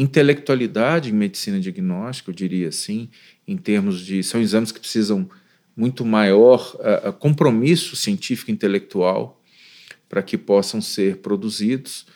intelectualidade 0.00 1.10
em 1.10 1.12
medicina 1.12 1.58
diagnóstica, 1.58 2.30
eu 2.30 2.34
diria 2.34 2.68
assim, 2.68 3.08
em 3.46 3.56
termos 3.56 4.00
de. 4.00 4.22
São 4.22 4.40
exames 4.40 4.70
que 4.70 4.78
precisam 4.78 5.28
muito 5.76 6.04
maior 6.04 6.76
uh, 6.76 7.12
compromisso 7.12 7.96
científico 7.96 8.50
intelectual 8.50 9.42
para 10.08 10.22
que 10.22 10.38
possam 10.38 10.80
ser 10.80 11.18
produzidos. 11.18 12.06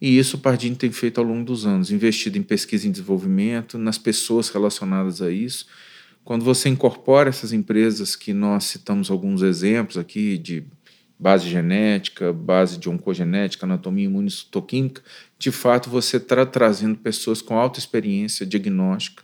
E 0.00 0.18
isso 0.18 0.36
o 0.36 0.40
Pardini 0.40 0.76
tem 0.76 0.92
feito 0.92 1.18
ao 1.18 1.26
longo 1.26 1.44
dos 1.44 1.66
anos, 1.66 1.90
investido 1.90 2.38
em 2.38 2.42
pesquisa 2.42 2.86
e 2.86 2.90
desenvolvimento, 2.90 3.76
nas 3.76 3.98
pessoas 3.98 4.48
relacionadas 4.48 5.20
a 5.20 5.30
isso, 5.30 5.66
quando 6.24 6.44
você 6.44 6.68
incorpora 6.68 7.28
essas 7.28 7.52
empresas 7.52 8.14
que 8.14 8.32
nós 8.32 8.64
citamos 8.64 9.10
alguns 9.10 9.42
exemplos 9.42 9.96
aqui 9.96 10.38
de 10.38 10.64
base 11.18 11.48
genética, 11.48 12.32
base 12.32 12.78
de 12.78 12.88
oncogenética, 12.88 13.66
anatomia 13.66 14.04
imunistoquímica, 14.04 15.02
de 15.38 15.50
fato 15.50 15.90
você 15.90 16.18
está 16.18 16.46
trazendo 16.46 16.96
pessoas 16.96 17.42
com 17.42 17.58
alta 17.58 17.78
experiência 17.78 18.46
diagnóstica 18.46 19.22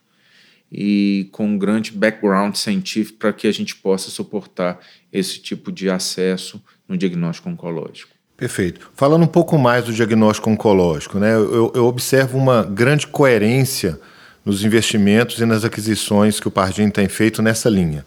e 0.72 1.28
com 1.30 1.46
um 1.46 1.58
grande 1.58 1.92
background 1.92 2.56
científico 2.56 3.18
para 3.18 3.32
que 3.32 3.46
a 3.46 3.52
gente 3.52 3.76
possa 3.76 4.10
suportar 4.10 4.80
esse 5.12 5.38
tipo 5.38 5.70
de 5.70 5.88
acesso 5.88 6.60
no 6.88 6.96
diagnóstico 6.96 7.48
oncológico. 7.48 8.12
Perfeito. 8.36 8.90
Falando 8.94 9.22
um 9.22 9.28
pouco 9.28 9.56
mais 9.56 9.84
do 9.84 9.92
diagnóstico 9.92 10.50
oncológico, 10.50 11.20
né, 11.20 11.34
eu, 11.34 11.72
eu 11.74 11.86
observo 11.86 12.36
uma 12.36 12.64
grande 12.64 13.06
coerência 13.06 14.00
nos 14.44 14.64
investimentos 14.64 15.38
e 15.38 15.46
nas 15.46 15.64
aquisições 15.64 16.40
que 16.40 16.48
o 16.48 16.50
Pardini 16.50 16.90
tem 16.90 17.08
feito 17.08 17.40
nessa 17.40 17.70
linha. 17.70 18.04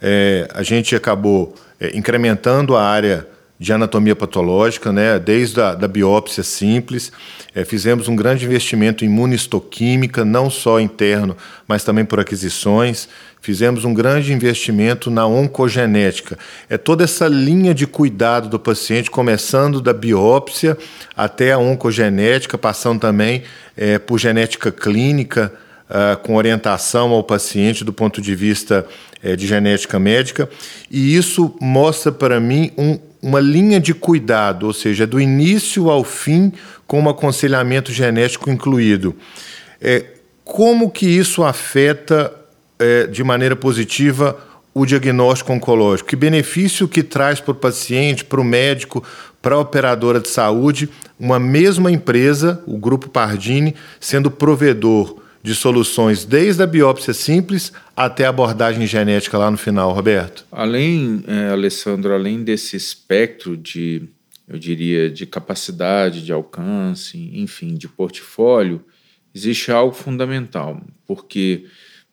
É, 0.00 0.48
a 0.54 0.62
gente 0.62 0.94
acabou 0.94 1.54
é, 1.80 1.96
incrementando 1.96 2.76
a 2.76 2.82
área 2.82 3.26
de 3.58 3.72
anatomia 3.72 4.14
patológica, 4.14 4.92
né, 4.92 5.18
desde 5.18 5.60
a 5.60 5.74
da 5.74 5.88
biópsia 5.88 6.44
simples. 6.44 7.10
É, 7.52 7.64
fizemos 7.64 8.06
um 8.06 8.14
grande 8.14 8.44
investimento 8.44 9.04
em 9.04 9.08
imunistoquímica, 9.08 10.24
não 10.24 10.48
só 10.48 10.78
interno, 10.78 11.36
mas 11.66 11.82
também 11.82 12.04
por 12.04 12.20
aquisições. 12.20 13.08
Fizemos 13.40 13.84
um 13.84 13.92
grande 13.92 14.32
investimento 14.32 15.10
na 15.10 15.26
oncogenética. 15.26 16.38
É 16.68 16.78
toda 16.78 17.02
essa 17.02 17.26
linha 17.26 17.74
de 17.74 17.86
cuidado 17.86 18.48
do 18.48 18.58
paciente, 18.60 19.10
começando 19.10 19.80
da 19.80 19.92
biópsia 19.92 20.78
até 21.16 21.52
a 21.52 21.58
oncogenética, 21.58 22.56
passando 22.56 23.00
também 23.00 23.42
é, 23.76 23.98
por 23.98 24.18
genética 24.18 24.70
clínica, 24.70 25.52
uh, 25.88 26.16
com 26.18 26.36
orientação 26.36 27.10
ao 27.10 27.24
paciente 27.24 27.84
do 27.84 27.92
ponto 27.92 28.20
de 28.20 28.34
vista 28.34 28.86
uh, 29.22 29.36
de 29.36 29.46
genética 29.46 29.98
médica, 29.98 30.48
e 30.90 31.16
isso 31.16 31.54
mostra 31.60 32.12
para 32.12 32.38
mim 32.40 32.72
um, 32.76 32.98
uma 33.22 33.40
linha 33.40 33.80
de 33.80 33.94
cuidado, 33.94 34.66
ou 34.66 34.72
seja, 34.72 35.06
do 35.06 35.20
início 35.20 35.90
ao 35.90 36.04
fim, 36.04 36.52
com 36.86 37.00
um 37.00 37.08
aconselhamento 37.08 37.92
genético 37.92 38.50
incluído. 38.50 39.14
É, 39.80 40.04
como 40.44 40.90
que 40.90 41.06
isso 41.06 41.44
afeta 41.44 42.32
é, 42.78 43.06
de 43.06 43.22
maneira 43.22 43.54
positiva 43.54 44.38
o 44.72 44.86
diagnóstico 44.86 45.52
oncológico? 45.52 46.08
Que 46.08 46.16
benefício 46.16 46.88
que 46.88 47.02
traz 47.02 47.40
para 47.40 47.52
o 47.52 47.54
paciente, 47.54 48.24
para 48.24 48.40
o 48.40 48.44
médico, 48.44 49.04
para 49.42 49.56
a 49.56 49.58
operadora 49.58 50.20
de 50.20 50.28
saúde, 50.28 50.88
uma 51.18 51.38
mesma 51.38 51.90
empresa, 51.90 52.62
o 52.66 52.78
Grupo 52.78 53.08
Pardini, 53.08 53.74
sendo 54.00 54.30
provedor 54.30 55.16
de 55.48 55.54
soluções 55.54 56.26
desde 56.26 56.62
a 56.62 56.66
biópsia 56.66 57.14
simples 57.14 57.72
até 57.96 58.26
a 58.26 58.28
abordagem 58.28 58.86
genética 58.86 59.38
lá 59.38 59.50
no 59.50 59.56
final, 59.56 59.94
Roberto? 59.94 60.44
Além, 60.52 61.24
é, 61.26 61.48
Alessandro, 61.48 62.12
além 62.12 62.44
desse 62.44 62.76
espectro 62.76 63.56
de, 63.56 64.10
eu 64.46 64.58
diria, 64.58 65.08
de 65.08 65.24
capacidade, 65.24 66.22
de 66.22 66.34
alcance, 66.34 67.30
enfim, 67.32 67.76
de 67.76 67.88
portfólio, 67.88 68.84
existe 69.34 69.72
algo 69.72 69.94
fundamental, 69.94 70.82
porque 71.06 71.64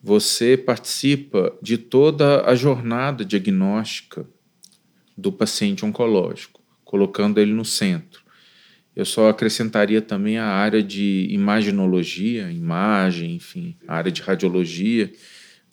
você 0.01 0.55
participa 0.55 1.51
de 1.61 1.77
toda 1.77 2.49
a 2.49 2.55
jornada 2.55 3.25
diagnóstica 3.25 4.25
do 5.17 5.29
paciente 5.29 5.83
oncológico, 5.83 6.61
colocando 6.85 7.37
ele 7.41 7.51
no 7.51 7.65
centro. 7.65 8.23
Eu 8.95 9.03
só 9.03 9.29
acrescentaria 9.29 10.01
também 10.01 10.37
a 10.37 10.45
área 10.45 10.81
de 10.81 11.27
imaginologia, 11.29 12.49
imagem, 12.51 13.35
enfim, 13.35 13.75
a 13.87 13.95
área 13.95 14.11
de 14.11 14.21
radiologia, 14.21 15.11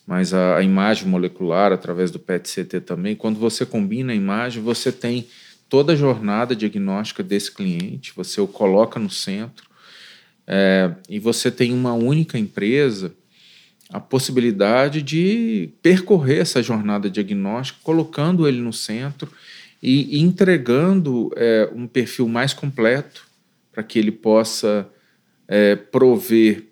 mas 0.07 0.35
a, 0.35 0.57
a 0.57 0.62
imagem 0.62 1.07
molecular 1.07 1.73
através 1.73 2.11
do 2.11 2.19
PET-CT 2.19 2.81
também. 2.81 3.14
Quando 3.14 3.38
você 3.38 3.64
combina 3.64 4.12
a 4.12 4.17
imagem, 4.17 4.62
você 4.62 4.91
tem 4.91 5.29
toda 5.69 5.93
a 5.93 5.97
jornada 5.97 6.57
diagnóstica 6.57 7.23
desse 7.23 7.52
cliente, 7.52 8.12
você 8.14 8.41
o 8.41 8.49
coloca 8.49 8.99
no 8.99 9.09
centro 9.09 9.71
é, 10.47 10.93
e 11.09 11.19
você 11.19 11.50
tem 11.50 11.73
uma 11.73 11.95
única 11.95 12.37
empresa 12.38 13.14
a 13.93 14.00
possibilidade 14.00 15.02
de 15.02 15.69
percorrer 15.83 16.41
essa 16.41 16.62
jornada 16.62 17.11
diagnóstica, 17.11 17.79
colocando 17.83 18.49
ele 18.49 18.59
no 18.59 18.73
centro 18.73 19.31
e 19.83 20.21
entregando 20.21 21.33
é, 21.35 21.69
um 21.75 21.87
perfil 21.87 22.29
mais 22.29 22.55
completo 22.55 23.27
para 23.73 23.83
que 23.83 23.99
ele 23.99 24.12
possa 24.12 24.89
é, 25.49 25.75
prover 25.75 26.67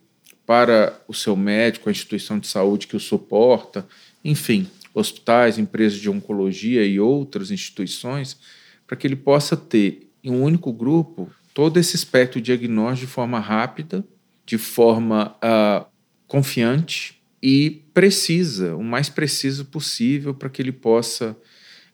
para 0.47 1.01
o 1.09 1.15
seu 1.15 1.35
médico, 1.37 1.89
a 1.89 1.93
instituição 1.93 2.39
de 2.39 2.47
saúde 2.47 2.87
que 2.87 2.97
o 2.97 3.01
suporta, 3.01 3.87
enfim, 4.25 4.69
hospitais, 4.95 5.59
empresas 5.59 5.99
de 5.99 6.11
oncologia 6.11 6.85
e 6.85 7.01
outras 7.01 7.51
instituições, 7.51 8.39
para 8.87 8.97
que 8.97 9.07
ele 9.07 9.17
possa 9.17 9.57
ter 9.57 10.09
em 10.23 10.31
um 10.31 10.43
único 10.43 10.73
grupo 10.73 11.31
todo 11.55 11.79
esse 11.79 11.97
espectro 11.97 12.41
diagnóstico 12.41 13.07
de 13.07 13.13
forma 13.13 13.39
rápida, 13.39 14.05
de 14.45 14.59
forma 14.59 15.37
uh, 15.37 15.87
confiante 16.27 17.21
e 17.43 17.83
precisa, 17.95 18.77
o 18.77 18.83
mais 18.83 19.09
preciso 19.09 19.65
possível, 19.65 20.35
para 20.35 20.49
que 20.49 20.61
ele 20.61 20.73
possa 20.73 21.37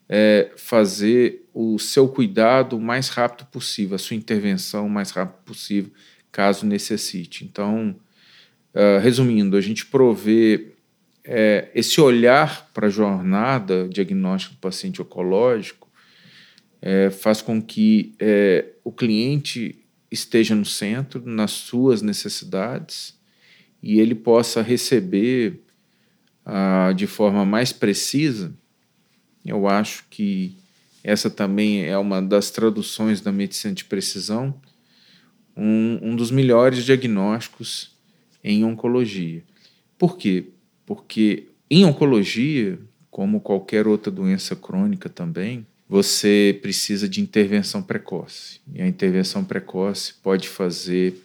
é, 0.09 0.51
fazer 0.57 1.49
o 1.53 1.79
seu 1.79 2.09
cuidado 2.09 2.77
o 2.77 2.81
mais 2.81 3.09
rápido 3.09 3.47
possível, 3.47 3.97
a 3.97 3.99
sua 3.99 4.17
intervenção 4.17 4.87
o 4.87 4.91
mais 4.91 5.11
rápido 5.11 5.43
possível, 5.45 5.91
caso 6.31 6.67
necessite. 6.67 7.45
Então, 7.45 7.97
uh, 8.75 9.01
resumindo, 9.01 9.57
a 9.57 9.61
gente 9.61 9.87
provê 9.87 10.75
é, 11.25 11.71
esse 11.75 12.01
olhar 12.01 12.71
para 12.73 12.87
a 12.87 12.91
jornada 12.91 13.89
diagnóstica 13.89 14.55
do 14.55 14.61
paciente 14.61 15.03
oncológico 15.03 15.89
é, 16.81 17.11
faz 17.11 17.43
com 17.43 17.61
que 17.61 18.15
é, 18.21 18.67
o 18.85 18.93
cliente 18.93 19.85
esteja 20.11 20.55
no 20.55 20.65
centro, 20.65 21.23
nas 21.25 21.51
suas 21.51 22.01
necessidades, 22.01 23.19
e 23.83 23.99
ele 23.99 24.15
possa 24.15 24.63
receber 24.63 25.63
uh, 26.47 26.95
de 26.95 27.07
forma 27.07 27.45
mais 27.45 27.73
precisa 27.73 28.55
eu 29.47 29.69
acho 29.69 30.05
que 30.11 30.57
essa 31.03 31.31
também 31.31 31.85
é 31.85 31.97
uma 31.97 32.21
das 32.21 32.50
traduções 32.50 33.21
da 33.21 33.31
medicina 33.31 33.73
de 33.73 33.85
precisão, 33.85 34.55
um, 35.57 35.99
um 36.03 36.17
dos 36.17 36.31
melhores 36.31 36.85
diagnósticos 36.85 37.97
em 38.43 38.65
oncologia. 38.65 39.43
Por 39.97 40.17
quê? 40.19 40.47
Porque 40.85 41.49
em 41.71 41.85
oncologia, 41.85 42.79
como 43.11 43.41
qualquer 43.41 43.87
outra 43.87 44.11
doença 44.11 44.55
crônica 44.55 45.09
também, 45.09 45.67
você 45.88 46.59
precisa 46.61 47.09
de 47.09 47.21
intervenção 47.21 47.83
precoce. 47.83 48.61
E 48.75 48.83
a 48.83 48.87
intervenção 48.87 49.45
precoce 49.45 50.15
pode 50.23 50.49
fazer 50.49 51.23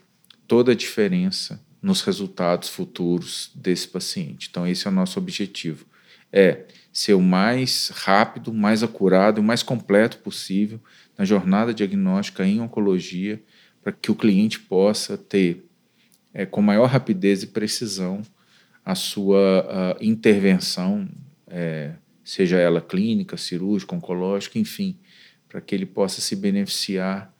toda 0.48 0.72
a 0.72 0.76
diferença 0.76 1.60
nos 1.82 2.02
resultados 2.02 2.70
futuros 2.70 3.52
desse 3.56 3.88
paciente. 3.88 4.48
Então, 4.50 4.68
esse 4.68 4.88
é 4.88 4.92
o 4.92 4.94
nosso 4.94 5.18
objetivo. 5.18 5.86
É 6.32 6.66
ser 6.92 7.14
o 7.14 7.22
mais 7.22 7.90
rápido, 7.94 8.54
mais 8.54 8.84
acurado, 8.84 9.40
o 9.40 9.44
mais 9.44 9.64
completo 9.64 10.18
possível 10.20 10.80
na 11.18 11.24
jornada 11.24 11.74
diagnóstica 11.74 12.46
em 12.46 12.60
oncologia, 12.60 13.42
para 13.82 13.92
que 13.92 14.12
o 14.12 14.16
cliente 14.16 14.60
possa 14.60 15.18
ter 15.18 15.66
é, 16.34 16.46
com 16.46 16.62
maior 16.62 16.88
rapidez 16.88 17.44
e 17.44 17.48
precisão 17.48 18.22
a 18.84 18.96
sua 18.96 19.98
a 20.00 20.04
intervenção, 20.04 21.08
é, 21.48 21.94
seja 22.24 22.58
ela 22.58 22.82
clínica, 22.82 23.38
cirúrgica, 23.38 23.96
oncológica, 23.96 24.58
enfim, 24.58 24.98
para 25.48 25.62
que 25.62 25.76
ele 25.76 25.86
possa 25.86 26.20
se 26.22 26.36
beneficiar 26.36 27.34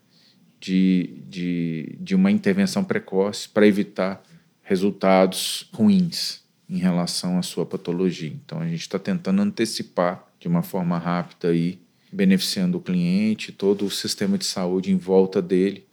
de, 0.60 1.20
de, 1.28 1.96
de 2.00 2.14
uma 2.14 2.30
intervenção 2.30 2.84
precoce 2.84 3.48
para 3.48 3.66
evitar 3.66 4.22
resultados 4.62 5.68
ruins 5.72 6.41
em 6.72 6.78
relação 6.78 7.38
à 7.38 7.42
sua 7.42 7.66
patologia. 7.66 8.32
Então 8.44 8.58
a 8.58 8.64
gente 8.66 8.80
está 8.80 8.98
tentando 8.98 9.42
antecipar 9.42 10.26
de 10.40 10.48
uma 10.48 10.62
forma 10.62 10.96
rápida 10.96 11.48
aí, 11.48 11.78
beneficiando 12.10 12.78
o 12.78 12.80
cliente, 12.80 13.52
todo 13.52 13.84
o 13.84 13.90
sistema 13.90 14.38
de 14.38 14.46
saúde 14.46 14.90
em 14.90 14.96
volta 14.96 15.42
dele, 15.42 15.86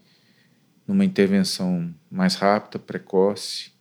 numa 0.88 1.04
intervenção 1.04 1.94
mais 2.10 2.36
rápida, 2.36 2.80
precoce 2.80 3.72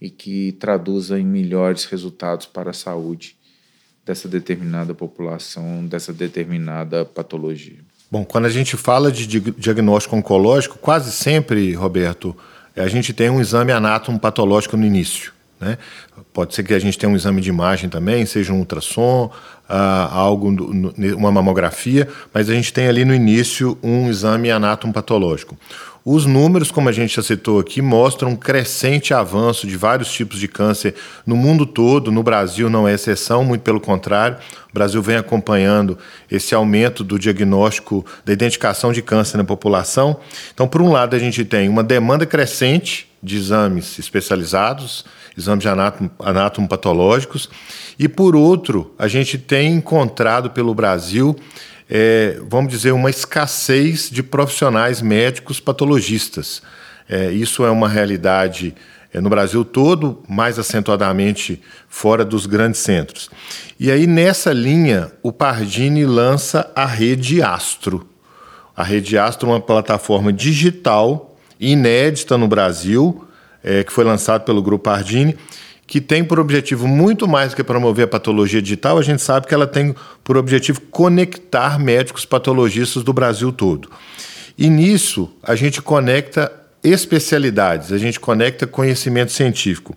e 0.00 0.10
que 0.10 0.50
traduza 0.52 1.20
em 1.20 1.24
melhores 1.24 1.84
resultados 1.84 2.46
para 2.46 2.70
a 2.70 2.74
saúde 2.74 3.36
dessa 4.04 4.28
determinada 4.28 4.92
população, 4.92 5.86
dessa 5.86 6.12
determinada 6.12 7.04
patologia. 7.04 7.78
Bom, 8.10 8.24
quando 8.24 8.46
a 8.46 8.50
gente 8.50 8.76
fala 8.76 9.10
de 9.12 9.26
diagnóstico 9.26 10.16
oncológico, 10.16 10.78
quase 10.78 11.12
sempre, 11.12 11.74
Roberto, 11.74 12.36
a 12.76 12.88
gente 12.88 13.12
tem 13.12 13.30
um 13.30 13.40
exame 13.40 13.70
anátomo 13.70 14.18
patológico 14.18 14.76
no 14.76 14.84
início. 14.84 15.33
Né? 15.64 15.78
Pode 16.32 16.54
ser 16.54 16.62
que 16.62 16.74
a 16.74 16.78
gente 16.78 16.98
tenha 16.98 17.10
um 17.10 17.16
exame 17.16 17.40
de 17.40 17.48
imagem 17.48 17.88
também, 17.88 18.26
seja 18.26 18.52
um 18.52 18.58
ultrassom, 18.58 19.30
uh, 19.68 20.12
algo, 20.12 20.48
uma 21.16 21.32
mamografia, 21.32 22.06
mas 22.32 22.50
a 22.50 22.52
gente 22.52 22.72
tem 22.72 22.86
ali 22.86 23.04
no 23.04 23.14
início 23.14 23.78
um 23.82 24.10
exame 24.10 24.50
anátomo-patológico. 24.50 25.56
Os 26.04 26.26
números, 26.26 26.70
como 26.70 26.90
a 26.90 26.92
gente 26.92 27.16
já 27.16 27.22
citou 27.22 27.58
aqui, 27.58 27.80
mostram 27.80 28.32
um 28.32 28.36
crescente 28.36 29.14
avanço 29.14 29.66
de 29.66 29.74
vários 29.74 30.12
tipos 30.12 30.38
de 30.38 30.46
câncer 30.46 30.94
no 31.26 31.34
mundo 31.34 31.64
todo, 31.64 32.12
no 32.12 32.22
Brasil 32.22 32.68
não 32.68 32.86
é 32.86 32.92
exceção, 32.92 33.42
muito 33.42 33.62
pelo 33.62 33.80
contrário. 33.80 34.36
O 34.70 34.74
Brasil 34.74 35.00
vem 35.00 35.16
acompanhando 35.16 35.96
esse 36.30 36.54
aumento 36.54 37.02
do 37.02 37.18
diagnóstico, 37.18 38.04
da 38.22 38.34
identificação 38.34 38.92
de 38.92 39.00
câncer 39.00 39.38
na 39.38 39.44
população. 39.44 40.18
Então, 40.52 40.68
por 40.68 40.82
um 40.82 40.92
lado, 40.92 41.16
a 41.16 41.18
gente 41.18 41.42
tem 41.42 41.70
uma 41.70 41.82
demanda 41.82 42.26
crescente 42.26 43.08
de 43.24 43.36
exames 43.36 43.98
especializados, 43.98 45.04
exames 45.36 45.62
de 45.62 45.68
anátomo, 45.68 46.68
patológicos, 46.68 47.48
e 47.98 48.06
por 48.06 48.36
outro, 48.36 48.94
a 48.98 49.08
gente 49.08 49.38
tem 49.38 49.72
encontrado 49.72 50.50
pelo 50.50 50.74
Brasil, 50.74 51.34
é, 51.88 52.38
vamos 52.48 52.70
dizer, 52.70 52.92
uma 52.92 53.08
escassez 53.08 54.10
de 54.10 54.22
profissionais 54.22 55.00
médicos 55.00 55.58
patologistas. 55.58 56.62
É, 57.08 57.30
isso 57.30 57.64
é 57.64 57.70
uma 57.70 57.88
realidade 57.88 58.74
é, 59.12 59.20
no 59.20 59.30
Brasil 59.30 59.64
todo, 59.64 60.22
mais 60.28 60.58
acentuadamente 60.58 61.62
fora 61.88 62.24
dos 62.24 62.46
grandes 62.46 62.80
centros. 62.80 63.30
E 63.80 63.90
aí, 63.90 64.06
nessa 64.06 64.52
linha, 64.52 65.12
o 65.22 65.32
Pardini 65.32 66.04
lança 66.04 66.70
a 66.74 66.84
Rede 66.84 67.42
Astro. 67.42 68.06
A 68.76 68.82
Rede 68.82 69.16
Astro 69.16 69.48
é 69.48 69.52
uma 69.52 69.60
plataforma 69.60 70.32
digital 70.32 71.33
inédita 71.60 72.36
no 72.36 72.48
Brasil, 72.48 73.24
é, 73.62 73.82
que 73.82 73.92
foi 73.92 74.04
lançado 74.04 74.44
pelo 74.44 74.62
Grupo 74.62 74.90
Ardini, 74.90 75.36
que 75.86 76.00
tem 76.00 76.24
por 76.24 76.40
objetivo 76.40 76.88
muito 76.88 77.28
mais 77.28 77.50
do 77.50 77.56
que 77.56 77.64
promover 77.64 78.06
a 78.06 78.08
patologia 78.08 78.60
digital, 78.60 78.98
a 78.98 79.02
gente 79.02 79.22
sabe 79.22 79.46
que 79.46 79.54
ela 79.54 79.66
tem 79.66 79.94
por 80.22 80.36
objetivo 80.36 80.80
conectar 80.90 81.78
médicos 81.78 82.24
patologistas 82.24 83.02
do 83.02 83.12
Brasil 83.12 83.52
todo. 83.52 83.90
E 84.56 84.68
nisso 84.70 85.30
a 85.42 85.54
gente 85.54 85.82
conecta 85.82 86.50
especialidades, 86.84 87.90
a 87.90 87.98
gente 87.98 88.20
conecta 88.20 88.66
conhecimento 88.66 89.32
científico. 89.32 89.96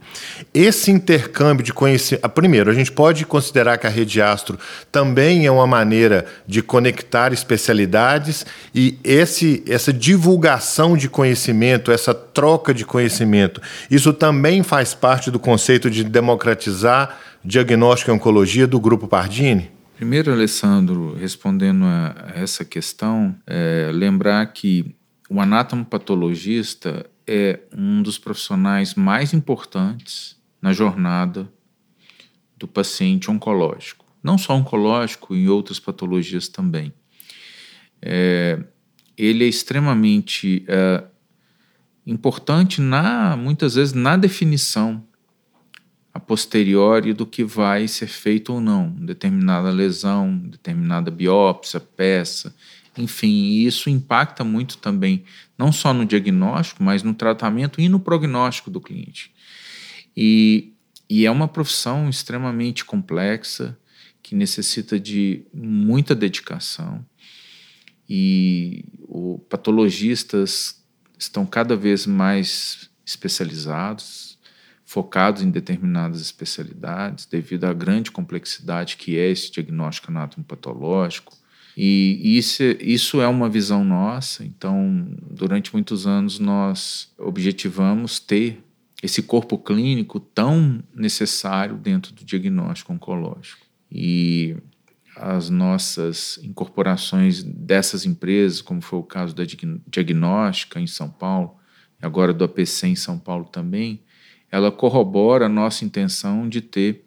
Esse 0.53 0.89
intercâmbio 0.89 1.63
de 1.63 1.73
conhecimento. 1.73 2.23
Ah, 2.23 2.29
primeiro, 2.29 2.71
a 2.71 2.73
gente 2.73 2.91
pode 2.91 3.25
considerar 3.25 3.77
que 3.77 3.85
a 3.85 3.89
rede 3.89 4.21
Astro 4.21 4.57
também 4.91 5.45
é 5.45 5.51
uma 5.51 5.67
maneira 5.67 6.25
de 6.47 6.61
conectar 6.61 7.33
especialidades 7.33 8.45
e 8.73 8.97
esse, 9.03 9.63
essa 9.67 9.91
divulgação 9.91 10.95
de 10.95 11.09
conhecimento, 11.09 11.91
essa 11.91 12.13
troca 12.13 12.73
de 12.73 12.85
conhecimento, 12.85 13.61
isso 13.91 14.13
também 14.13 14.63
faz 14.63 14.93
parte 14.93 15.29
do 15.29 15.39
conceito 15.39 15.91
de 15.91 16.03
democratizar 16.03 17.19
diagnóstico 17.43 18.11
e 18.11 18.13
oncologia 18.13 18.65
do 18.65 18.79
Grupo 18.79 19.07
Pardini? 19.07 19.71
Primeiro, 19.97 20.31
Alessandro, 20.31 21.15
respondendo 21.15 21.83
a 21.83 22.31
essa 22.35 22.63
questão, 22.63 23.35
é, 23.47 23.89
lembrar 23.91 24.45
que 24.53 24.95
o 25.29 25.41
anatomopatologista 25.41 27.09
é 27.25 27.59
um 27.75 28.01
dos 28.01 28.17
profissionais 28.17 28.95
mais 28.95 29.33
importantes 29.33 30.37
na 30.61 30.71
jornada 30.71 31.51
do 32.55 32.67
paciente 32.67 33.29
oncológico. 33.29 34.05
Não 34.23 34.37
só 34.37 34.55
oncológico, 34.55 35.35
em 35.35 35.47
outras 35.47 35.79
patologias 35.79 36.47
também. 36.47 36.93
É, 38.01 38.63
ele 39.17 39.43
é 39.43 39.47
extremamente 39.47 40.63
é, 40.67 41.03
importante 42.05 42.79
na 42.79 43.35
muitas 43.35 43.75
vezes 43.75 43.93
na 43.93 44.15
definição 44.15 45.03
a 46.13 46.19
posteriori 46.19 47.13
do 47.13 47.27
que 47.27 47.43
vai 47.43 47.87
ser 47.87 48.07
feito 48.07 48.53
ou 48.53 48.59
não, 48.59 48.89
determinada 48.89 49.69
lesão, 49.69 50.35
determinada 50.35 51.11
biópsia, 51.11 51.79
peça, 51.79 52.55
enfim, 52.97 53.59
isso 53.65 53.89
impacta 53.89 54.43
muito 54.43 54.77
também, 54.77 55.23
não 55.57 55.71
só 55.71 55.93
no 55.93 56.05
diagnóstico, 56.05 56.83
mas 56.83 57.03
no 57.03 57.13
tratamento 57.13 57.79
e 57.79 57.89
no 57.89 57.99
prognóstico 57.99 58.69
do 58.69 58.81
cliente. 58.81 59.31
E, 60.15 60.73
e 61.09 61.25
é 61.25 61.31
uma 61.31 61.47
profissão 61.47 62.09
extremamente 62.09 62.83
complexa, 62.83 63.77
que 64.21 64.35
necessita 64.35 64.99
de 64.99 65.45
muita 65.53 66.13
dedicação. 66.13 67.05
E 68.09 68.83
os 69.07 69.39
patologistas 69.47 70.83
estão 71.17 71.45
cada 71.45 71.75
vez 71.75 72.05
mais 72.05 72.89
especializados, 73.05 74.37
focados 74.83 75.41
em 75.41 75.49
determinadas 75.49 76.21
especialidades, 76.21 77.25
devido 77.25 77.65
à 77.65 77.73
grande 77.73 78.11
complexidade 78.11 78.97
que 78.97 79.17
é 79.17 79.29
esse 79.29 79.51
diagnóstico 79.51 80.11
anatomopatológico. 80.11 81.37
E 81.79 82.35
isso, 82.35 82.63
isso 82.79 83.21
é 83.21 83.27
uma 83.27 83.47
visão 83.47 83.83
nossa, 83.83 84.43
então, 84.43 85.07
durante 85.29 85.71
muitos 85.71 86.07
anos, 86.07 86.39
nós 86.39 87.13
objetivamos 87.19 88.19
ter 88.19 88.63
esse 89.03 89.21
corpo 89.21 89.59
clínico 89.59 90.19
tão 90.19 90.83
necessário 90.91 91.77
dentro 91.77 92.15
do 92.15 92.25
diagnóstico 92.25 92.93
oncológico. 92.93 93.63
E 93.91 94.57
as 95.15 95.51
nossas 95.51 96.39
incorporações 96.41 97.43
dessas 97.43 98.07
empresas, 98.07 98.59
como 98.59 98.81
foi 98.81 98.97
o 98.97 99.03
caso 99.03 99.35
da 99.35 99.43
Diagnóstica 99.87 100.79
em 100.79 100.87
São 100.87 101.11
Paulo, 101.11 101.57
e 102.01 102.05
agora 102.07 102.33
do 102.33 102.43
APC 102.43 102.87
em 102.87 102.95
São 102.95 103.19
Paulo 103.19 103.45
também, 103.45 104.01
ela 104.51 104.71
corrobora 104.71 105.45
a 105.45 105.49
nossa 105.49 105.85
intenção 105.85 106.49
de 106.49 106.59
ter 106.59 107.05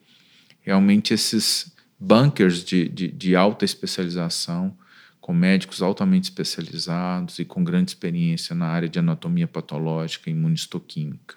realmente 0.61 1.13
esses 1.13 1.75
bunkers 2.01 2.65
de, 2.65 2.89
de, 2.89 3.09
de 3.09 3.37
alta 3.37 3.65
especialização, 3.65 4.77
com 5.21 5.35
médicos 5.35 5.83
altamente 5.83 6.25
especializados 6.25 7.39
e 7.39 7.45
com 7.45 7.63
grande 7.63 7.91
experiência 7.91 8.57
na 8.57 8.67
área 8.67 8.89
de 8.89 8.99
anatomia 8.99 9.47
patológica 9.47 10.31
e 10.31 10.33
imunistoquímica. 10.33 11.37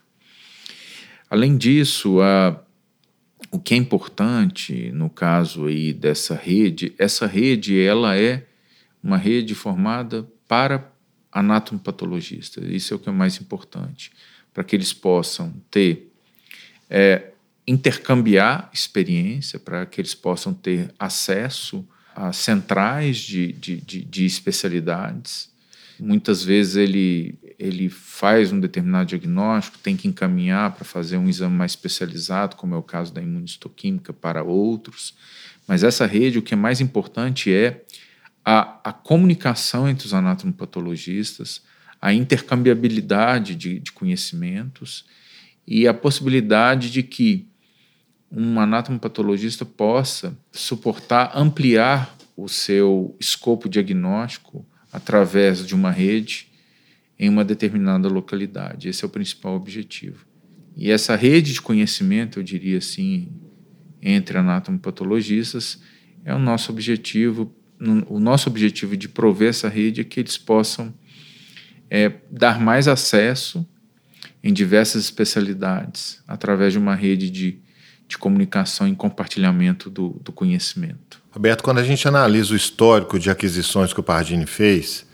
Além 1.30 1.58
disso, 1.58 2.22
a, 2.22 2.64
o 3.52 3.60
que 3.60 3.74
é 3.74 3.78
importante 3.78 4.92
no 4.92 5.10
caso 5.10 5.66
aí 5.66 5.92
dessa 5.94 6.36
rede, 6.36 6.94
essa 6.98 7.28
rede 7.28 7.80
ela 7.80 8.16
é 8.16 8.48
uma 9.04 9.18
rede 9.18 9.54
formada 9.54 10.26
para 10.48 10.90
anatomopatologistas. 11.32 12.64
Isso 12.70 12.94
é 12.94 12.98
o 12.98 13.00
que 13.00 13.10
é 13.10 13.12
mais 13.12 13.42
importante 13.42 14.12
para 14.54 14.64
que 14.64 14.76
eles 14.76 14.94
possam 14.94 15.54
ter, 15.72 16.12
é, 16.90 17.33
intercambiar 17.66 18.70
experiência, 18.74 19.58
para 19.58 19.86
que 19.86 20.02
eles 20.02 20.14
possam 20.14 20.54
ter 20.54 20.94
acesso 21.00 21.88
a 22.16 22.32
centrais 22.32 23.18
de, 23.18 23.54
de, 23.54 23.78
de, 23.82 24.04
de 24.04 24.26
especialidades. 24.26 25.52
Muitas 26.00 26.44
vezes 26.44 26.76
ele, 26.76 27.38
ele 27.58 27.90
faz 27.90 28.52
um 28.52 28.60
determinado 28.60 29.10
diagnóstico, 29.10 29.78
tem 29.78 29.96
que 29.96 30.08
encaminhar 30.08 30.72
para 30.72 30.84
fazer 30.84 31.18
um 31.18 31.30
exame 31.30 31.56
mais 31.56 31.72
especializado, 31.72 32.56
como 32.56 32.76
é 32.76 32.78
o 32.78 32.84
caso 32.84 33.14
da 33.14 33.22
imunistoquímica, 33.22 34.12
para 34.12 34.44
outros. 34.44 35.16
Mas 35.68 35.84
essa 35.84 36.06
rede, 36.06 36.40
o 36.40 36.42
que 36.42 36.54
é 36.54 36.58
mais 36.58 36.82
importante 36.82 37.54
é 37.54 37.84
a, 38.44 38.90
a 38.90 38.92
comunicação 38.92 39.88
entre 39.88 40.06
os 40.06 40.14
anatomopatologistas, 40.14 41.62
a 42.02 42.14
intercambiabilidade 42.14 43.56
de, 43.56 43.80
de 43.80 43.92
conhecimentos 43.92 45.06
e 45.66 45.88
a 45.88 45.94
possibilidade 45.94 46.92
de 46.92 47.02
que 47.02 47.48
um 48.36 48.60
anatomopatologista 48.60 49.64
possa 49.64 50.36
suportar, 50.52 51.32
ampliar 51.36 52.18
o 52.36 52.50
seu 52.50 53.16
escopo 53.20 53.70
diagnóstico 53.70 54.66
através 54.92 55.66
de 55.66 55.76
uma 55.76 55.92
rede 55.92 56.48
em 57.20 57.30
uma 57.30 57.46
determinada 57.46 58.08
localidade. 58.08 58.90
Esse 58.90 59.04
é 59.04 59.08
o 59.08 59.10
principal 59.10 59.56
objetivo. 59.56 60.26
E 60.76 60.90
essa 60.90 61.16
rede 61.16 61.54
de 61.54 61.62
conhecimento, 61.62 62.40
eu 62.40 62.44
diria 62.44 62.80
assim, 62.80 63.32
entre 64.02 64.38
anatomopatologistas, 64.38 65.80
é 66.26 66.34
o 66.34 66.40
nosso 66.40 66.72
objetivo. 66.72 67.56
O 68.08 68.20
nosso 68.20 68.50
objetivo 68.50 68.98
de 68.98 69.08
prover 69.08 69.50
essa 69.50 69.70
rede 69.70 70.02
é 70.02 70.04
que 70.04 70.20
eles 70.20 70.38
possam 70.38 70.94
é 71.90 72.12
dar 72.32 72.60
mais 72.60 72.88
acesso 72.88 73.68
em 74.44 74.52
diversas 74.52 75.04
especialidades 75.04 76.24
através 76.28 76.74
de 76.74 76.80
uma 76.80 76.96
rede 76.96 77.30
de, 77.30 77.60
de 78.08 78.18
comunicação 78.18 78.88
e 78.88 78.96
compartilhamento 78.96 79.90
do, 79.90 80.10
do 80.22 80.32
conhecimento. 80.32 81.22
Roberto, 81.32 81.64
quando 81.64 81.80
a 81.80 81.84
gente 81.84 82.08
analisa 82.08 82.54
o 82.54 82.56
histórico 82.56 83.18
de 83.18 83.30
aquisições 83.30 83.92
que 83.92 84.00
o 84.00 84.04
Pardini 84.04 84.46
fez, 84.46 85.06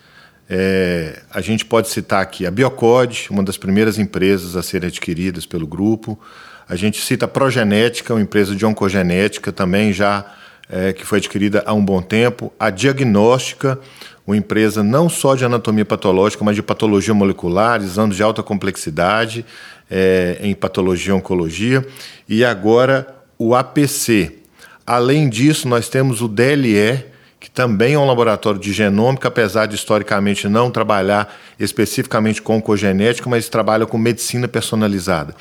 é, 0.50 1.22
a 1.32 1.42
gente 1.42 1.64
pode 1.64 1.90
citar 1.90 2.22
aqui 2.22 2.46
a 2.46 2.52
Biocode, 2.52 3.28
uma 3.30 3.44
das 3.44 3.58
primeiras 3.58 4.00
empresas 4.00 4.56
a 4.56 4.64
serem 4.64 4.88
adquiridas 4.88 5.46
pelo 5.46 5.68
grupo. 5.68 6.20
A 6.68 6.76
gente 6.76 7.02
cita 7.02 7.26
a 7.26 7.28
Progenética, 7.28 8.14
uma 8.14 8.22
empresa 8.22 8.56
de 8.56 8.66
oncogenética 8.66 9.52
também 9.52 9.94
já 9.94 10.26
é, 10.68 10.92
que 10.92 11.06
foi 11.06 11.20
adquirida 11.20 11.64
há 11.66 11.74
um 11.74 11.84
bom 11.84 12.02
tempo. 12.02 12.52
A 12.60 12.70
Diagnóstica, 12.70 13.80
uma 14.26 14.38
empresa 14.38 14.84
não 14.84 15.08
só 15.08 15.36
de 15.36 15.46
anatomia 15.46 15.86
patológica, 15.86 16.44
mas 16.44 16.56
de 16.56 16.64
patologia 16.64 17.14
molecular, 17.14 17.82
exames 17.82 18.16
de 18.16 18.24
alta 18.24 18.44
complexidade 18.44 19.46
é, 19.90 20.38
em 20.42 20.54
patologia 20.54 21.14
e 21.14 21.16
oncologia, 21.16 21.86
e 22.28 22.44
agora 22.46 23.08
o 23.38 23.56
APC. 23.56 24.38
Além 24.86 25.30
disso, 25.30 25.68
nós 25.68 25.90
temos 25.90 26.22
o 26.22 26.28
DLE, 26.28 27.06
que 27.40 27.50
também 27.50 27.94
é 27.94 28.00
um 28.00 28.06
laboratório 28.06 28.60
de 28.60 28.74
genômica, 28.74 29.28
apesar 29.28 29.66
de 29.66 29.76
historicamente 29.76 30.48
não 30.48 30.70
trabalhar 30.70 31.34
especificamente 31.60 32.42
com 32.42 32.58
oncogenética, 32.58 33.30
mas 33.30 33.48
trabalha 33.48 33.86
com 33.86 33.98
medicina 33.98 34.48
personalizada. 34.48 35.34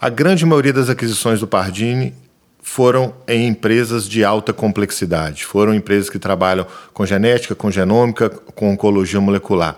A 0.00 0.08
grande 0.08 0.44
maioria 0.44 0.72
das 0.72 0.90
aquisições 0.90 1.40
do 1.40 1.46
Pardini 1.46 2.14
foram 2.62 3.14
em 3.26 3.46
empresas 3.46 4.08
de 4.08 4.24
alta 4.24 4.52
complexidade, 4.52 5.44
foram 5.44 5.74
empresas 5.74 6.10
que 6.10 6.18
trabalham 6.18 6.66
com 6.92 7.06
genética, 7.06 7.54
com 7.54 7.70
genômica, 7.70 8.28
com 8.28 8.70
oncologia 8.70 9.20
molecular. 9.20 9.76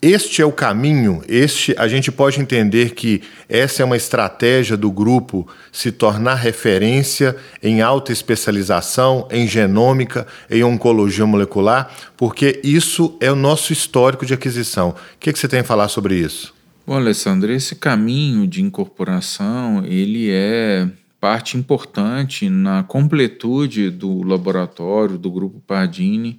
Este 0.00 0.42
é 0.42 0.44
o 0.44 0.52
caminho, 0.52 1.22
este 1.26 1.74
a 1.78 1.88
gente 1.88 2.12
pode 2.12 2.38
entender 2.38 2.94
que 2.94 3.22
essa 3.48 3.80
é 3.80 3.84
uma 3.84 3.96
estratégia 3.96 4.76
do 4.76 4.90
grupo 4.90 5.48
se 5.72 5.90
tornar 5.90 6.34
referência 6.34 7.34
em 7.62 7.80
alta 7.80 8.12
especialização, 8.12 9.26
em 9.30 9.48
genômica, 9.48 10.26
em 10.50 10.62
oncologia 10.62 11.24
molecular, 11.24 11.90
porque 12.14 12.60
isso 12.62 13.16
é 13.20 13.32
o 13.32 13.34
nosso 13.34 13.72
histórico 13.72 14.26
de 14.26 14.34
aquisição. 14.34 14.90
O 14.90 14.94
que, 15.18 15.32
que 15.32 15.38
você 15.38 15.48
tem 15.48 15.60
a 15.60 15.64
falar 15.64 15.88
sobre 15.88 16.14
isso? 16.14 16.54
Bom, 16.86 16.96
Alessandro, 16.96 17.50
esse 17.50 17.74
caminho 17.74 18.46
de 18.46 18.62
incorporação, 18.62 19.82
ele 19.86 20.28
é 20.30 20.86
parte 21.18 21.56
importante 21.56 22.50
na 22.50 22.82
completude 22.82 23.88
do 23.88 24.22
laboratório 24.22 25.16
do 25.16 25.30
Grupo 25.30 25.58
Pardini 25.66 26.38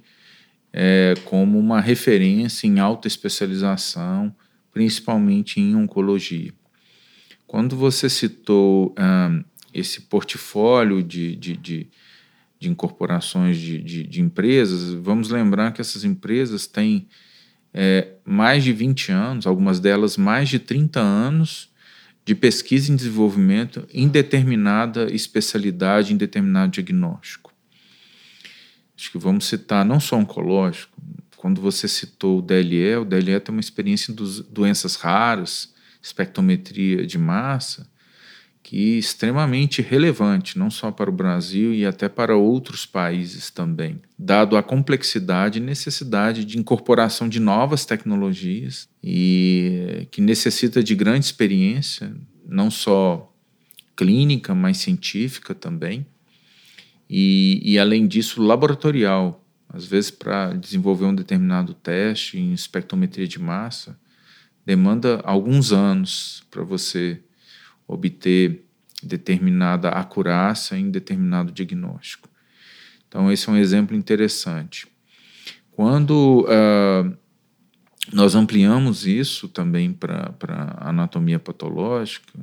é, 0.72 1.14
como 1.24 1.58
uma 1.58 1.80
referência 1.80 2.66
em 2.66 2.78
alta 2.78 3.08
especialização, 3.08 4.34
principalmente 4.72 5.60
em 5.60 5.74
oncologia. 5.74 6.52
Quando 7.46 7.76
você 7.76 8.08
citou 8.10 8.94
esse 9.72 10.02
portfólio 10.02 11.02
de, 11.02 11.34
de, 11.34 11.56
de, 11.56 11.86
de 12.58 12.68
incorporações 12.68 13.56
de, 13.56 13.82
de, 13.82 14.02
de, 14.02 14.20
empresas, 14.20 14.92
vamos 14.92 15.30
lembrar 15.30 15.72
que 15.72 15.80
essas 15.80 16.04
empresas 16.04 16.66
têm 16.66 17.08
é, 17.72 18.08
mais 18.24 18.64
de 18.64 18.72
20 18.72 19.12
anos, 19.12 19.46
algumas 19.46 19.80
delas 19.80 20.16
mais 20.16 20.48
de 20.48 20.58
30 20.58 21.00
anos 21.00 21.70
de 22.24 22.34
pesquisa 22.34 22.92
e 22.92 22.96
desenvolvimento 22.96 23.88
em 23.92 24.06
determinada 24.06 25.10
especialidade, 25.10 26.12
em 26.12 26.16
determinado 26.16 26.72
diagnóstico. 26.72 27.54
Acho 28.98 29.12
que 29.12 29.18
vamos 29.18 29.44
citar 29.44 29.84
não 29.84 30.00
só 30.00 30.16
oncológico, 30.16 30.98
quando 31.36 31.60
você 31.60 31.86
citou 31.86 32.40
o 32.40 32.42
DLE, 32.42 32.96
o 32.96 33.04
DLE 33.04 33.38
tem 33.38 33.54
uma 33.54 33.60
experiência 33.60 34.10
em 34.10 34.14
doenças 34.50 34.96
raras, 34.96 35.72
espectrometria 36.02 37.06
de 37.06 37.16
massa, 37.16 37.88
que 38.60 38.98
extremamente 38.98 39.80
relevante, 39.80 40.58
não 40.58 40.68
só 40.68 40.90
para 40.90 41.08
o 41.08 41.12
Brasil 41.12 41.72
e 41.72 41.86
até 41.86 42.08
para 42.08 42.36
outros 42.36 42.84
países 42.84 43.50
também, 43.50 44.00
dado 44.18 44.56
a 44.56 44.62
complexidade 44.64 45.58
e 45.58 45.62
necessidade 45.62 46.44
de 46.44 46.58
incorporação 46.58 47.28
de 47.28 47.38
novas 47.38 47.86
tecnologias 47.86 48.88
e 49.02 50.08
que 50.10 50.20
necessita 50.20 50.82
de 50.82 50.96
grande 50.96 51.24
experiência, 51.24 52.14
não 52.44 52.68
só 52.68 53.32
clínica, 53.96 54.56
mas 54.56 54.78
científica 54.78 55.54
também, 55.54 56.04
e, 57.08 57.60
e 57.64 57.78
além 57.78 58.06
disso, 58.06 58.42
laboratorial. 58.42 59.44
Às 59.68 59.84
vezes, 59.84 60.10
para 60.10 60.54
desenvolver 60.54 61.04
um 61.04 61.14
determinado 61.14 61.74
teste 61.74 62.38
em 62.38 62.52
espectrometria 62.52 63.28
de 63.28 63.38
massa, 63.38 63.98
demanda 64.64 65.20
alguns 65.24 65.72
anos 65.72 66.42
para 66.50 66.62
você 66.62 67.20
obter 67.86 68.64
determinada 69.02 69.90
acurácia 69.90 70.76
em 70.76 70.90
determinado 70.90 71.52
diagnóstico. 71.52 72.28
Então, 73.06 73.30
esse 73.30 73.48
é 73.48 73.52
um 73.52 73.56
exemplo 73.56 73.96
interessante. 73.96 74.86
Quando 75.70 76.44
uh, 76.44 77.16
nós 78.12 78.34
ampliamos 78.34 79.06
isso 79.06 79.48
também 79.48 79.92
para 79.92 80.34
anatomia 80.80 81.38
patológica, 81.38 82.38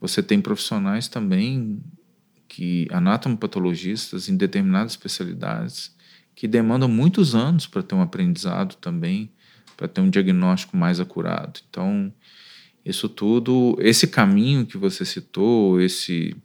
você 0.00 0.22
tem 0.22 0.40
profissionais 0.40 1.08
também 1.08 1.80
que 2.48 2.88
anatomopatologistas 2.90 4.28
em 4.28 4.36
determinadas 4.36 4.92
especialidades 4.92 5.94
que 6.34 6.48
demandam 6.48 6.88
muitos 6.88 7.34
anos 7.34 7.66
para 7.66 7.82
ter 7.82 7.94
um 7.94 8.00
aprendizado 8.00 8.76
também, 8.76 9.30
para 9.76 9.86
ter 9.86 10.00
um 10.00 10.08
diagnóstico 10.08 10.76
mais 10.76 10.98
acurado. 10.98 11.60
Então, 11.68 12.12
isso 12.84 13.08
tudo, 13.08 13.76
esse 13.80 14.06
caminho 14.06 14.64
que 14.64 14.78
você 14.78 15.04
citou, 15.04 15.80
esse, 15.80 16.36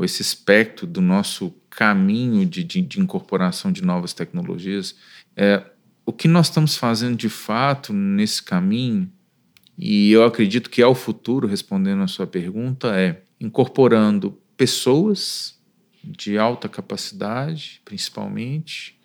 esse 0.00 0.22
espectro 0.22 0.86
do 0.86 1.00
nosso 1.00 1.54
caminho 1.70 2.44
de, 2.46 2.64
de, 2.64 2.80
de 2.80 3.00
incorporação 3.00 3.70
de 3.70 3.82
novas 3.82 4.12
tecnologias, 4.12 4.96
é, 5.36 5.62
o 6.04 6.12
que 6.12 6.26
nós 6.26 6.46
estamos 6.46 6.76
fazendo 6.76 7.16
de 7.16 7.28
fato 7.28 7.92
nesse 7.92 8.42
caminho, 8.42 9.10
e 9.78 10.10
eu 10.10 10.24
acredito 10.24 10.70
que 10.70 10.80
é 10.80 10.86
o 10.86 10.94
futuro, 10.94 11.46
respondendo 11.46 12.02
a 12.02 12.08
sua 12.08 12.26
pergunta, 12.26 12.98
é 12.98 13.22
incorporando 13.38 14.38
pessoas 14.56 15.58
de 16.02 16.38
alta 16.38 16.68
capacidade, 16.68 17.80
principalmente, 17.84 18.98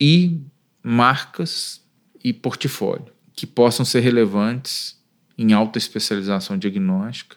e 0.00 0.40
marcas 0.82 1.84
e 2.22 2.32
portfólio 2.32 3.12
que 3.34 3.46
possam 3.46 3.86
ser 3.86 4.00
relevantes 4.00 4.98
em 5.36 5.52
alta 5.52 5.78
especialização 5.78 6.58
diagnóstica, 6.58 7.36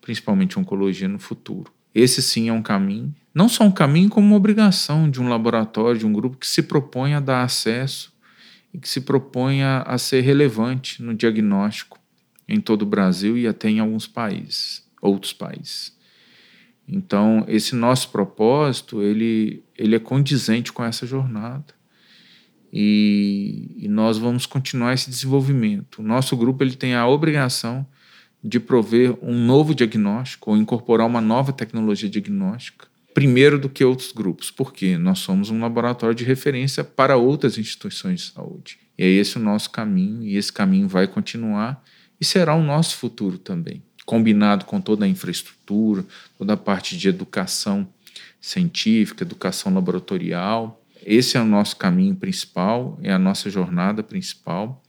principalmente 0.00 0.58
oncologia 0.58 1.06
no 1.06 1.18
futuro. 1.18 1.70
Esse 1.94 2.22
sim 2.22 2.48
é 2.48 2.52
um 2.52 2.62
caminho, 2.62 3.14
não 3.34 3.48
só 3.48 3.64
um 3.64 3.70
caminho, 3.70 4.08
como 4.08 4.26
uma 4.26 4.36
obrigação 4.36 5.10
de 5.10 5.20
um 5.20 5.28
laboratório, 5.28 5.98
de 5.98 6.06
um 6.06 6.12
grupo 6.12 6.38
que 6.38 6.46
se 6.46 6.62
propõe 6.62 7.12
a 7.12 7.20
dar 7.20 7.42
acesso 7.42 8.12
e 8.72 8.78
que 8.78 8.88
se 8.88 9.02
propõe 9.02 9.62
a, 9.62 9.82
a 9.82 9.98
ser 9.98 10.22
relevante 10.22 11.02
no 11.02 11.14
diagnóstico 11.14 11.98
em 12.48 12.60
todo 12.60 12.82
o 12.82 12.86
Brasil 12.86 13.36
e 13.36 13.46
até 13.46 13.68
em 13.68 13.78
alguns 13.78 14.06
países, 14.06 14.86
outros 15.02 15.34
países. 15.34 15.94
Então, 16.86 17.44
esse 17.48 17.74
nosso 17.74 18.10
propósito, 18.10 19.02
ele, 19.02 19.62
ele 19.76 19.94
é 19.96 19.98
condizente 19.98 20.72
com 20.72 20.84
essa 20.84 21.06
jornada 21.06 21.74
e, 22.72 23.76
e, 23.78 23.88
nós 23.88 24.18
vamos 24.18 24.46
continuar 24.46 24.94
esse 24.94 25.08
desenvolvimento. 25.08 26.00
O 26.00 26.02
nosso 26.02 26.36
grupo 26.36 26.64
ele 26.64 26.74
tem 26.74 26.94
a 26.94 27.06
obrigação 27.06 27.86
de 28.42 28.58
prover 28.58 29.16
um 29.22 29.34
novo 29.34 29.74
diagnóstico 29.74 30.50
ou 30.50 30.56
incorporar 30.56 31.06
uma 31.06 31.20
nova 31.20 31.52
tecnologia 31.52 32.08
diagnóstica 32.08 32.92
primeiro 33.14 33.58
do 33.58 33.68
que 33.68 33.84
outros 33.84 34.12
grupos, 34.12 34.50
porque 34.50 34.96
nós 34.96 35.18
somos 35.18 35.50
um 35.50 35.60
laboratório 35.60 36.14
de 36.14 36.24
referência 36.24 36.82
para 36.82 37.16
outras 37.16 37.58
instituições 37.58 38.20
de 38.20 38.32
saúde. 38.32 38.78
E 38.96 39.04
é 39.04 39.06
esse 39.06 39.36
o 39.36 39.40
nosso 39.40 39.70
caminho, 39.70 40.22
e 40.22 40.36
esse 40.36 40.52
caminho 40.52 40.88
vai 40.88 41.06
continuar 41.06 41.82
e 42.20 42.24
será 42.24 42.54
o 42.54 42.62
nosso 42.62 42.96
futuro 42.96 43.38
também, 43.38 43.82
combinado 44.04 44.64
com 44.64 44.80
toda 44.80 45.04
a 45.04 45.08
infraestrutura, 45.08 46.04
toda 46.36 46.54
a 46.54 46.56
parte 46.56 46.96
de 46.96 47.08
educação 47.08 47.86
científica, 48.40 49.22
educação 49.22 49.72
laboratorial, 49.72 50.82
esse 51.04 51.36
é 51.36 51.40
o 51.40 51.44
nosso 51.44 51.76
caminho 51.76 52.14
principal, 52.14 52.98
é 53.02 53.12
a 53.12 53.18
nossa 53.18 53.50
jornada 53.50 54.02
principal. 54.02 54.82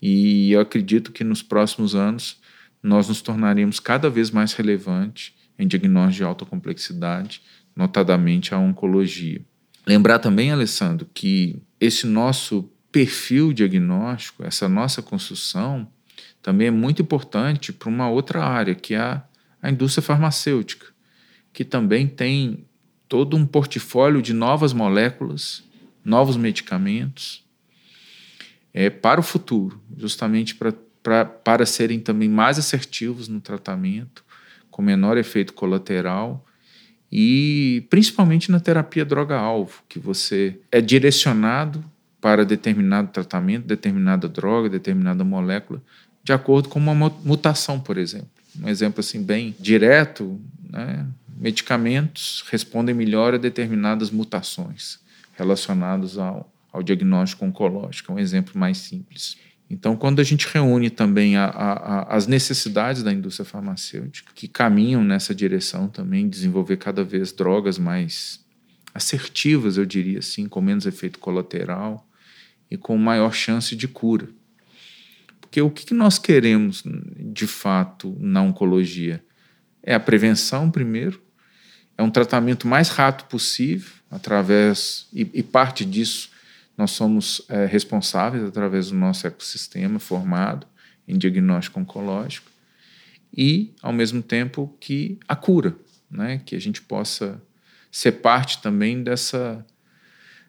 E 0.00 0.52
eu 0.52 0.60
acredito 0.60 1.12
que 1.12 1.24
nos 1.24 1.42
próximos 1.42 1.94
anos 1.94 2.40
nós 2.82 3.08
nos 3.08 3.20
tornaremos 3.20 3.78
cada 3.78 4.08
vez 4.08 4.30
mais 4.30 4.52
relevantes 4.52 5.32
em 5.58 5.66
diagnósticos 5.66 6.16
de 6.16 6.24
alta 6.24 6.44
complexidade, 6.44 7.42
notadamente 7.74 8.54
a 8.54 8.58
oncologia. 8.58 9.40
Lembrar 9.86 10.18
também, 10.18 10.50
Alessandro, 10.50 11.08
que 11.12 11.60
esse 11.80 12.06
nosso 12.06 12.70
perfil 12.90 13.52
diagnóstico, 13.52 14.44
essa 14.44 14.68
nossa 14.68 15.02
construção, 15.02 15.88
também 16.42 16.66
é 16.66 16.70
muito 16.70 17.00
importante 17.00 17.72
para 17.72 17.88
uma 17.88 18.10
outra 18.10 18.44
área, 18.44 18.74
que 18.74 18.94
é 18.94 18.98
a, 18.98 19.22
a 19.62 19.70
indústria 19.70 20.02
farmacêutica, 20.02 20.86
que 21.52 21.64
também 21.64 22.06
tem 22.08 22.66
todo 23.08 23.36
um 23.36 23.46
portfólio 23.46 24.20
de 24.20 24.32
novas 24.32 24.72
moléculas, 24.72 25.62
novos 26.04 26.36
medicamentos 26.36 27.44
é, 28.74 28.90
para 28.90 29.20
o 29.20 29.22
futuro, 29.22 29.80
justamente 29.96 30.54
pra, 30.54 30.72
pra, 31.02 31.24
para 31.24 31.64
serem 31.64 32.00
também 32.00 32.28
mais 32.28 32.58
assertivos 32.58 33.28
no 33.28 33.40
tratamento, 33.40 34.24
com 34.70 34.82
menor 34.82 35.18
efeito 35.18 35.52
colateral 35.52 36.44
e 37.10 37.86
principalmente 37.90 38.50
na 38.50 38.58
terapia 38.58 39.04
droga-alvo, 39.04 39.82
que 39.86 39.98
você 39.98 40.58
é 40.72 40.80
direcionado 40.80 41.84
para 42.18 42.44
determinado 42.44 43.10
tratamento, 43.10 43.66
determinada 43.66 44.26
droga, 44.26 44.70
determinada 44.70 45.22
molécula, 45.22 45.82
de 46.22 46.32
acordo 46.32 46.68
com 46.68 46.78
uma 46.78 46.94
mutação, 46.94 47.80
por 47.80 47.96
exemplo. 47.98 48.28
Um 48.60 48.68
exemplo 48.68 49.00
assim 49.00 49.22
bem 49.22 49.54
direto, 49.58 50.40
né? 50.70 51.06
medicamentos 51.36 52.44
respondem 52.50 52.94
melhor 52.94 53.34
a 53.34 53.38
determinadas 53.38 54.10
mutações 54.10 55.00
relacionadas 55.34 56.18
ao, 56.18 56.52
ao 56.72 56.82
diagnóstico 56.82 57.44
oncológico, 57.44 58.12
é 58.12 58.14
um 58.14 58.18
exemplo 58.18 58.58
mais 58.58 58.78
simples. 58.78 59.36
Então, 59.68 59.96
quando 59.96 60.20
a 60.20 60.24
gente 60.24 60.46
reúne 60.46 60.90
também 60.90 61.36
a, 61.36 61.46
a, 61.46 61.72
a, 61.72 62.16
as 62.16 62.26
necessidades 62.26 63.02
da 63.02 63.10
indústria 63.10 63.46
farmacêutica, 63.46 64.30
que 64.34 64.46
caminham 64.46 65.02
nessa 65.02 65.34
direção 65.34 65.88
também, 65.88 66.28
desenvolver 66.28 66.76
cada 66.76 67.02
vez 67.02 67.32
drogas 67.32 67.78
mais 67.78 68.40
assertivas, 68.94 69.78
eu 69.78 69.86
diria 69.86 70.18
assim, 70.18 70.46
com 70.46 70.60
menos 70.60 70.84
efeito 70.84 71.18
colateral 71.18 72.06
e 72.70 72.76
com 72.76 72.96
maior 72.98 73.32
chance 73.32 73.74
de 73.74 73.88
cura. 73.88 74.28
Porque 75.52 75.60
o 75.60 75.68
que 75.68 75.92
nós 75.92 76.18
queremos, 76.18 76.82
de 76.86 77.46
fato, 77.46 78.16
na 78.18 78.40
oncologia? 78.40 79.22
É 79.82 79.92
a 79.92 80.00
prevenção, 80.00 80.70
primeiro, 80.70 81.22
é 81.98 82.02
um 82.02 82.10
tratamento 82.10 82.66
mais 82.66 82.88
rápido 82.88 83.26
possível, 83.26 83.92
através, 84.10 85.06
e, 85.12 85.28
e 85.34 85.42
parte 85.42 85.84
disso 85.84 86.30
nós 86.74 86.92
somos 86.92 87.42
é, 87.50 87.66
responsáveis 87.66 88.42
através 88.42 88.88
do 88.88 88.96
nosso 88.96 89.26
ecossistema 89.26 89.98
formado 89.98 90.66
em 91.06 91.18
diagnóstico 91.18 91.78
oncológico, 91.78 92.50
e, 93.36 93.74
ao 93.82 93.92
mesmo 93.92 94.22
tempo, 94.22 94.74
que 94.80 95.18
a 95.28 95.36
cura, 95.36 95.76
né? 96.10 96.40
que 96.46 96.56
a 96.56 96.60
gente 96.60 96.80
possa 96.80 97.42
ser 97.90 98.12
parte 98.12 98.62
também 98.62 99.02
dessa, 99.02 99.62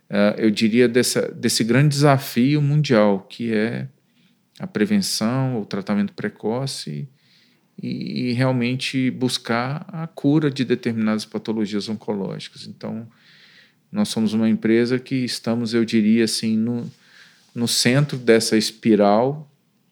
uh, 0.09 0.39
eu 0.39 0.49
diria, 0.49 0.87
dessa, 0.87 1.29
desse 1.29 1.61
grande 1.65 1.89
desafio 1.89 2.61
mundial, 2.61 3.19
que 3.19 3.53
é 3.53 3.89
a 4.63 4.67
prevenção, 4.67 5.61
o 5.61 5.65
tratamento 5.65 6.13
precoce 6.13 7.05
e, 7.81 8.29
e 8.29 8.33
realmente 8.33 9.11
buscar 9.11 9.85
a 9.89 10.07
cura 10.07 10.49
de 10.49 10.63
determinadas 10.63 11.25
patologias 11.25 11.89
oncológicas. 11.89 12.65
Então, 12.65 13.05
nós 13.91 14.07
somos 14.07 14.33
uma 14.33 14.47
empresa 14.47 14.97
que 14.97 15.15
estamos, 15.15 15.73
eu 15.73 15.83
diria 15.83 16.23
assim, 16.23 16.55
no, 16.55 16.89
no 17.53 17.67
centro 17.67 18.17
dessa 18.17 18.55
espiral, 18.55 19.51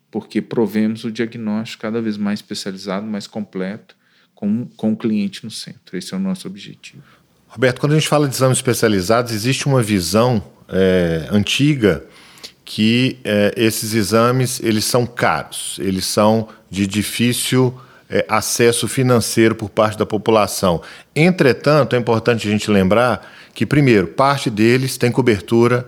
porque 0.10 0.42
provemos 0.42 1.04
o 1.04 1.12
diagnóstico 1.12 1.82
cada 1.82 2.02
vez 2.02 2.16
mais 2.16 2.40
especializado, 2.40 3.06
mais 3.06 3.28
completo, 3.28 3.96
com, 4.34 4.66
com 4.78 4.94
o 4.94 4.98
cliente 4.98 5.44
no 5.44 5.52
centro. 5.52 5.98
Esse 5.98 6.14
é 6.14 6.18
o 6.18 6.20
nosso 6.20 6.48
objetivo. 6.48 7.04
Roberto, 7.50 7.82
quando 7.82 7.92
a 7.92 7.96
gente 7.96 8.08
fala 8.08 8.30
de 8.30 8.36
exames 8.36 8.58
especializados, 8.58 9.34
existe 9.34 9.68
uma 9.68 9.84
visão 9.84 10.42
é, 10.70 11.28
antiga 11.30 12.06
que 12.74 13.18
é, 13.26 13.54
esses 13.58 13.94
exames 13.94 14.62
eles 14.64 14.86
são 14.86 15.06
caros, 15.06 15.78
eles 15.82 16.06
são 16.06 16.48
de 16.70 16.88
difícil 16.88 17.78
é, 18.10 18.26
acesso 18.30 18.88
financeiro 18.88 19.54
por 19.54 19.70
parte 19.70 19.98
da 19.98 20.06
população. 20.06 20.82
Entretanto, 21.14 21.98
é 21.98 22.00
importante 22.00 22.48
a 22.48 22.52
gente 22.52 22.72
lembrar 22.72 23.30
que, 23.54 23.66
primeiro, 23.66 24.08
parte 24.08 24.50
deles 24.50 24.96
tem 24.96 25.12
cobertura 25.12 25.86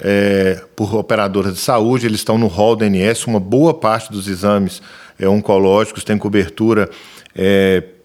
é, 0.00 0.64
por 0.74 0.94
operadoras 0.94 1.52
de 1.52 1.60
saúde, 1.60 2.06
eles 2.06 2.20
estão 2.20 2.38
no 2.38 2.46
rol 2.46 2.76
da 2.76 2.86
ANS, 2.86 3.26
uma 3.26 3.38
boa 3.38 3.74
parte 3.74 4.10
dos 4.10 4.26
exames 4.26 4.80
oncológicos 5.22 6.02
tem 6.02 6.16
cobertura 6.16 6.88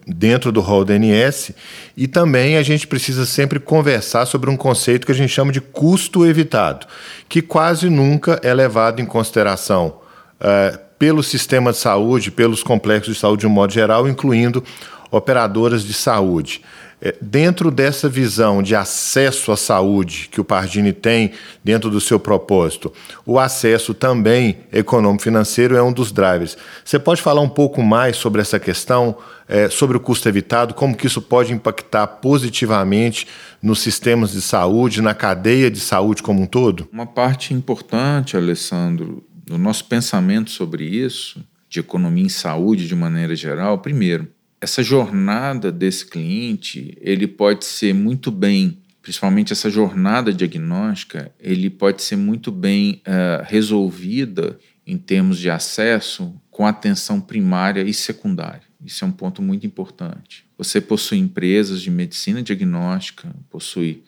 dentro 0.08 0.50
do 0.50 0.60
rol 0.60 0.84
da 0.84 0.94
ANS 0.94 1.52
e 1.94 2.08
também 2.08 2.56
a 2.56 2.62
gente 2.62 2.86
precisa 2.86 3.26
sempre 3.26 3.60
conversar 3.60 4.24
sobre 4.24 4.48
um 4.48 4.56
conceito 4.56 5.04
que 5.04 5.12
a 5.12 5.14
gente 5.14 5.30
chama 5.30 5.52
de 5.52 5.60
custo 5.60 6.24
evitado, 6.24 6.86
que 7.28 7.42
quase 7.42 7.90
nunca 7.90 8.40
é 8.42 8.54
levado 8.54 9.00
em 9.00 9.06
consideração 9.06 9.98
uh, 10.40 10.78
pelo 10.98 11.22
sistema 11.22 11.72
de 11.72 11.78
saúde, 11.78 12.30
pelos 12.30 12.62
complexos 12.62 13.14
de 13.14 13.20
saúde 13.20 13.40
de 13.40 13.46
um 13.46 13.50
modo 13.50 13.72
geral, 13.72 14.08
incluindo 14.08 14.64
operadoras 15.10 15.84
de 15.84 15.92
saúde. 15.92 16.62
É, 17.00 17.14
dentro 17.20 17.70
dessa 17.70 18.08
visão 18.08 18.60
de 18.60 18.74
acesso 18.74 19.52
à 19.52 19.56
saúde 19.56 20.28
que 20.32 20.40
o 20.40 20.44
Pardini 20.44 20.92
tem 20.92 21.30
dentro 21.62 21.90
do 21.90 22.00
seu 22.00 22.18
propósito, 22.18 22.92
o 23.24 23.38
acesso 23.38 23.94
também 23.94 24.58
econômico-financeiro 24.72 25.76
é 25.76 25.82
um 25.82 25.92
dos 25.92 26.10
drivers. 26.10 26.56
Você 26.84 26.98
pode 26.98 27.22
falar 27.22 27.40
um 27.40 27.48
pouco 27.48 27.82
mais 27.82 28.16
sobre 28.16 28.40
essa 28.40 28.58
questão, 28.58 29.16
é, 29.48 29.68
sobre 29.68 29.96
o 29.96 30.00
custo 30.00 30.28
evitado, 30.28 30.74
como 30.74 30.96
que 30.96 31.06
isso 31.06 31.22
pode 31.22 31.52
impactar 31.52 32.06
positivamente 32.06 33.28
nos 33.62 33.80
sistemas 33.80 34.32
de 34.32 34.42
saúde, 34.42 35.00
na 35.00 35.14
cadeia 35.14 35.70
de 35.70 35.78
saúde 35.78 36.20
como 36.20 36.42
um 36.42 36.46
todo? 36.46 36.88
Uma 36.92 37.06
parte 37.06 37.54
importante, 37.54 38.36
Alessandro, 38.36 39.24
do 39.46 39.56
nosso 39.56 39.84
pensamento 39.84 40.50
sobre 40.50 40.84
isso, 40.84 41.44
de 41.70 41.78
economia 41.78 42.24
em 42.24 42.28
saúde 42.28 42.88
de 42.88 42.94
maneira 42.96 43.36
geral, 43.36 43.78
primeiro, 43.78 44.28
essa 44.60 44.82
jornada 44.82 45.70
desse 45.70 46.04
cliente, 46.06 46.96
ele 47.00 47.26
pode 47.26 47.64
ser 47.64 47.94
muito 47.94 48.30
bem, 48.30 48.78
principalmente 49.00 49.52
essa 49.52 49.70
jornada 49.70 50.32
diagnóstica, 50.32 51.32
ele 51.38 51.70
pode 51.70 52.02
ser 52.02 52.16
muito 52.16 52.50
bem 52.50 53.02
uh, 53.06 53.44
resolvida 53.44 54.58
em 54.86 54.96
termos 54.96 55.38
de 55.38 55.50
acesso 55.50 56.34
com 56.50 56.66
atenção 56.66 57.20
primária 57.20 57.82
e 57.82 57.94
secundária. 57.94 58.62
Isso 58.84 59.04
é 59.04 59.08
um 59.08 59.12
ponto 59.12 59.42
muito 59.42 59.66
importante. 59.66 60.44
Você 60.56 60.80
possui 60.80 61.18
empresas 61.18 61.80
de 61.82 61.90
medicina 61.90 62.42
diagnóstica, 62.42 63.28
possui 63.50 64.02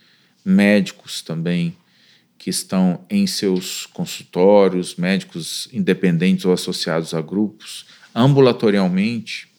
médicos 0.45 1.23
também 1.23 1.77
que 2.39 2.49
estão 2.49 3.05
em 3.11 3.27
seus 3.27 3.85
consultórios, 3.87 4.97
médicos 4.97 5.69
independentes 5.73 6.47
ou 6.47 6.53
associados 6.53 7.13
a 7.13 7.21
grupos, 7.21 7.85
ambulatorialmente, 8.15 9.50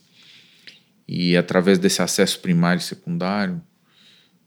e 1.13 1.36
através 1.36 1.78
desse 1.78 2.02
acesso 2.02 2.39
primário 2.39 2.80
e 2.80 2.84
secundário, 2.84 3.62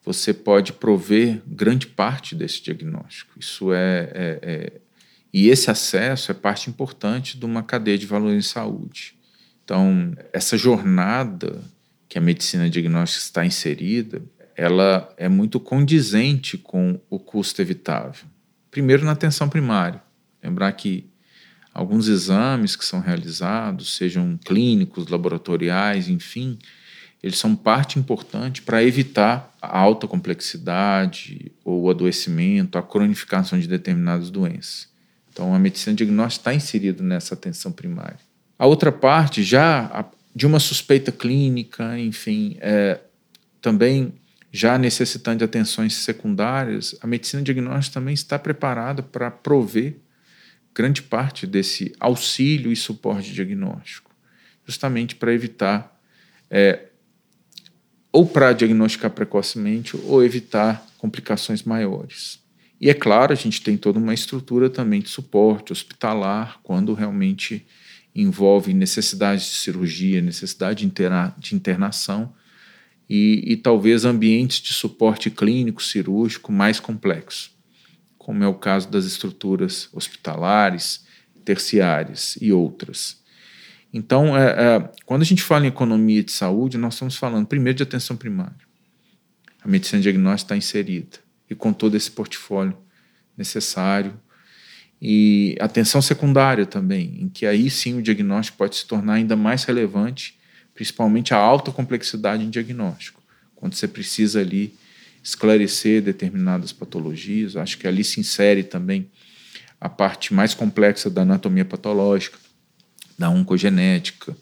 você 0.03 0.33
pode 0.33 0.73
prover 0.73 1.43
grande 1.47 1.87
parte 1.87 2.35
desse 2.35 2.63
diagnóstico. 2.63 3.39
Isso 3.39 3.71
é, 3.71 4.11
é, 4.15 4.39
é, 4.43 4.73
e 5.31 5.51
esse 5.51 5.71
acesso 5.71 6.31
é 6.31 6.35
parte 6.35 6.71
importante 6.71 7.37
de 7.37 7.45
uma 7.45 7.63
cadeia 7.63 7.99
de 7.99 8.07
valor 8.07 8.33
em 8.33 8.41
saúde. 8.41 9.15
Então, 9.63 10.15
essa 10.33 10.57
jornada 10.57 11.63
que 12.09 12.17
a 12.17 12.21
medicina 12.21 12.71
diagnóstica 12.71 13.23
está 13.23 13.45
inserida, 13.45 14.23
ela 14.57 15.13
é 15.19 15.29
muito 15.29 15.61
condizente 15.61 16.57
com 16.57 16.99
o 17.11 17.19
custo 17.19 17.61
evitável. 17.61 18.25
Primeiro 18.71 19.05
na 19.05 19.13
atenção 19.13 19.51
primária. 19.51 20.03
Lembrar 20.43 20.73
que 20.73 21.11
alguns 21.75 22.07
exames 22.07 22.77
que 22.77 22.85
são 22.85 23.01
realizados, 23.01 23.97
sejam 23.97 24.39
clínicos, 24.45 25.09
laboratoriais, 25.09 26.09
enfim, 26.09 26.57
eles 27.21 27.39
são 27.39 27.57
parte 27.57 27.99
importante 27.99 28.63
para 28.63 28.85
evitar 28.85 29.53
a 29.61 29.77
alta 29.79 30.07
complexidade 30.07 31.51
ou 31.65 31.83
o 31.83 31.91
adoecimento, 31.91 32.79
a 32.79 32.83
cronificação 32.83 33.59
de 33.59 33.67
determinadas 33.67 34.31
doenças. 34.31 34.89
Então, 35.33 35.53
a 35.53 35.59
medicina 35.59 35.97
diagnóstica 35.97 36.43
está 36.43 36.55
inserida 36.55 37.03
nessa 37.03 37.35
atenção 37.35 37.73
primária. 37.73 38.19
A 38.57 38.67
outra 38.67 38.93
parte, 38.93 39.43
já 39.43 40.07
de 40.35 40.47
uma 40.47 40.61
suspeita 40.61 41.11
clínica, 41.11 41.99
enfim, 41.99 42.57
é, 42.61 43.01
também 43.61 44.13
já 44.53 44.79
necessitando 44.79 45.39
de 45.39 45.45
atenções 45.45 45.95
secundárias, 45.95 46.95
a 47.01 47.07
medicina 47.07 47.43
diagnóstica 47.43 47.95
também 47.95 48.15
está 48.15 48.39
preparada 48.39 49.03
para 49.03 49.29
prover 49.29 49.97
grande 50.75 51.03
parte 51.03 51.47
desse 51.47 51.95
auxílio 52.01 52.73
e 52.73 52.77
suporte 52.77 53.33
diagnóstico, 53.33 54.11
justamente 54.67 55.15
para 55.15 55.33
evitar, 55.33 56.01
é, 56.51 56.87
ou 58.11 58.27
para 58.27 58.53
diagnosticar 58.53 59.11
precocemente, 59.11 59.97
ou 59.97 60.25
evitar 60.25 60.85
complicações 60.99 61.63
maiores. 61.63 62.43
E 62.81 62.91
é 62.91 62.95
claro, 62.95 63.33
a 63.33 63.37
gente 63.37 63.63
tem 63.63 63.77
toda 63.77 63.99
uma 63.99 64.13
estrutura 64.13 64.69
também 64.69 65.01
de 65.01 65.09
suporte 65.09 65.73
hospitalar, 65.73 66.59
quando 66.63 66.93
realmente 66.93 67.65
envolve 68.15 68.75
necessidade 68.75 69.43
de 69.43 69.49
cirurgia, 69.49 70.21
necessidade 70.21 70.81
de, 70.81 70.87
interna 70.87 71.35
de 71.39 71.55
internação 71.55 72.35
e, 73.09 73.43
e 73.47 73.57
talvez 73.57 74.05
ambientes 74.05 74.61
de 74.61 74.73
suporte 74.73 75.31
clínico, 75.31 75.83
cirúrgico 75.83 76.53
mais 76.53 76.79
complexos 76.79 77.54
como 78.25 78.43
é 78.43 78.49
o 78.49 78.55
caso 78.55 78.89
das 78.89 79.05
estruturas 79.05 79.91
hospitalares, 79.93 81.05
terciárias 81.45 82.39
e 82.41 82.55
outras. 82.55 83.23
Então, 83.93 84.35
é, 84.35 84.47
é, 84.49 84.91
quando 85.05 85.21
a 85.21 85.27
gente 85.27 85.43
fala 85.43 85.67
em 85.67 85.69
economia 85.69 86.23
de 86.25 86.33
saúde, 86.33 86.79
nós 86.79 86.95
estamos 86.95 87.17
falando 87.17 87.47
primeiro 87.47 87.77
de 87.77 87.83
atenção 87.83 88.17
primária. 88.17 88.57
A 89.63 89.69
medicina 89.69 90.01
diagnóstica 90.01 90.47
está 90.47 90.57
inserida 90.57 91.19
e 91.51 91.55
com 91.55 91.71
todo 91.71 91.99
esse 91.99 92.11
portfólio 92.11 92.75
necessário. 93.37 94.19
E 95.01 95.55
atenção 95.61 96.01
secundária 96.01 96.65
também, 96.65 97.19
em 97.21 97.29
que 97.29 97.45
aí 97.45 97.69
sim 97.69 97.99
o 97.99 98.03
diagnóstico 98.03 98.57
pode 98.57 98.77
se 98.77 98.87
tornar 98.87 99.15
ainda 99.15 99.37
mais 99.37 99.65
relevante, 99.65 100.39
principalmente 100.73 101.35
a 101.35 101.37
alta 101.37 101.71
complexidade 101.71 102.43
em 102.43 102.49
diagnóstico, 102.49 103.23
quando 103.55 103.75
você 103.75 103.87
precisa 103.87 104.41
ali 104.41 104.75
esclarecer 105.25 106.03
determinadas 106.03 106.71
patologias. 106.71 107.57
Acho 107.57 107.79
que 107.79 107.89
ali 107.89 108.05
se 108.05 108.21
insere 108.21 108.63
também 108.63 109.11
a 109.81 109.89
parte 109.89 110.35
mais 110.35 110.53
complexa 110.53 111.09
da 111.09 111.23
anatomia 111.23 111.65
patológica, 111.65 112.39
da 113.19 113.31
oncogenética, 113.31 114.37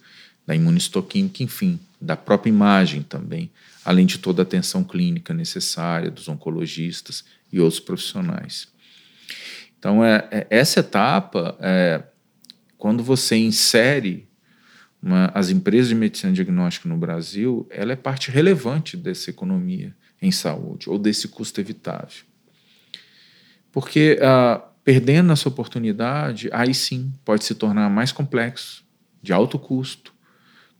da 0.45 0.57
imunistoquímica, 0.57 1.43
enfim, 1.45 1.79
da 2.01 2.17
própria 2.17 2.51
imagem 2.51 3.03
também, 3.03 3.49
além 3.85 4.05
de 4.05 4.19
toda 4.19 4.43
a 4.43 4.45
atenção 4.45 4.83
clínica 4.83 5.33
necessária 5.33 6.11
dos 6.11 6.27
oncologistas 6.27 7.25
e 7.53 7.61
outros 7.61 7.81
profissionais. 7.81 8.67
Então, 9.79 10.05
é, 10.05 10.27
é 10.33 10.47
essa 10.51 10.81
etapa, 10.81 11.57
é, 11.61 12.03
quando 12.77 13.05
você 13.05 13.37
insere 13.37 14.29
uma, 15.01 15.31
as 15.35 15.51
empresas 15.51 15.89
de 15.89 15.95
medicina 15.95 16.33
diagnóstica 16.33 16.89
no 16.89 16.97
Brasil, 16.97 17.67
ela 17.71 17.93
é 17.93 17.97
parte 17.97 18.31
relevante 18.31 18.97
dessa 18.97 19.31
economia 19.31 19.95
em 20.23 20.31
saúde 20.31 20.89
ou 20.89 20.99
desse 20.99 21.29
custo 21.29 21.61
evitável. 21.61 22.25
Porque 23.73 24.19
ah, 24.23 24.63
perdendo 24.85 25.33
essa 25.33 25.49
oportunidade, 25.49 26.49
aí 26.53 26.73
sim 26.73 27.13
pode 27.25 27.45
se 27.45 27.55
tornar 27.55 27.91
mais 27.91 28.13
complexo, 28.13 28.85
de 29.21 29.33
alto 29.33 29.59
custo, 29.59 30.15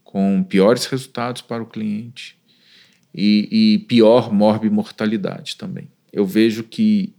com 0.03 0.43
piores 0.43 0.85
resultados 0.85 1.41
para 1.41 1.61
o 1.61 1.65
cliente 1.65 2.37
e, 3.13 3.75
e 3.75 3.79
pior 3.79 4.31
morbimortalidade 4.31 5.57
também. 5.57 5.89
Eu 6.11 6.25
vejo 6.25 6.63
que 6.63 7.13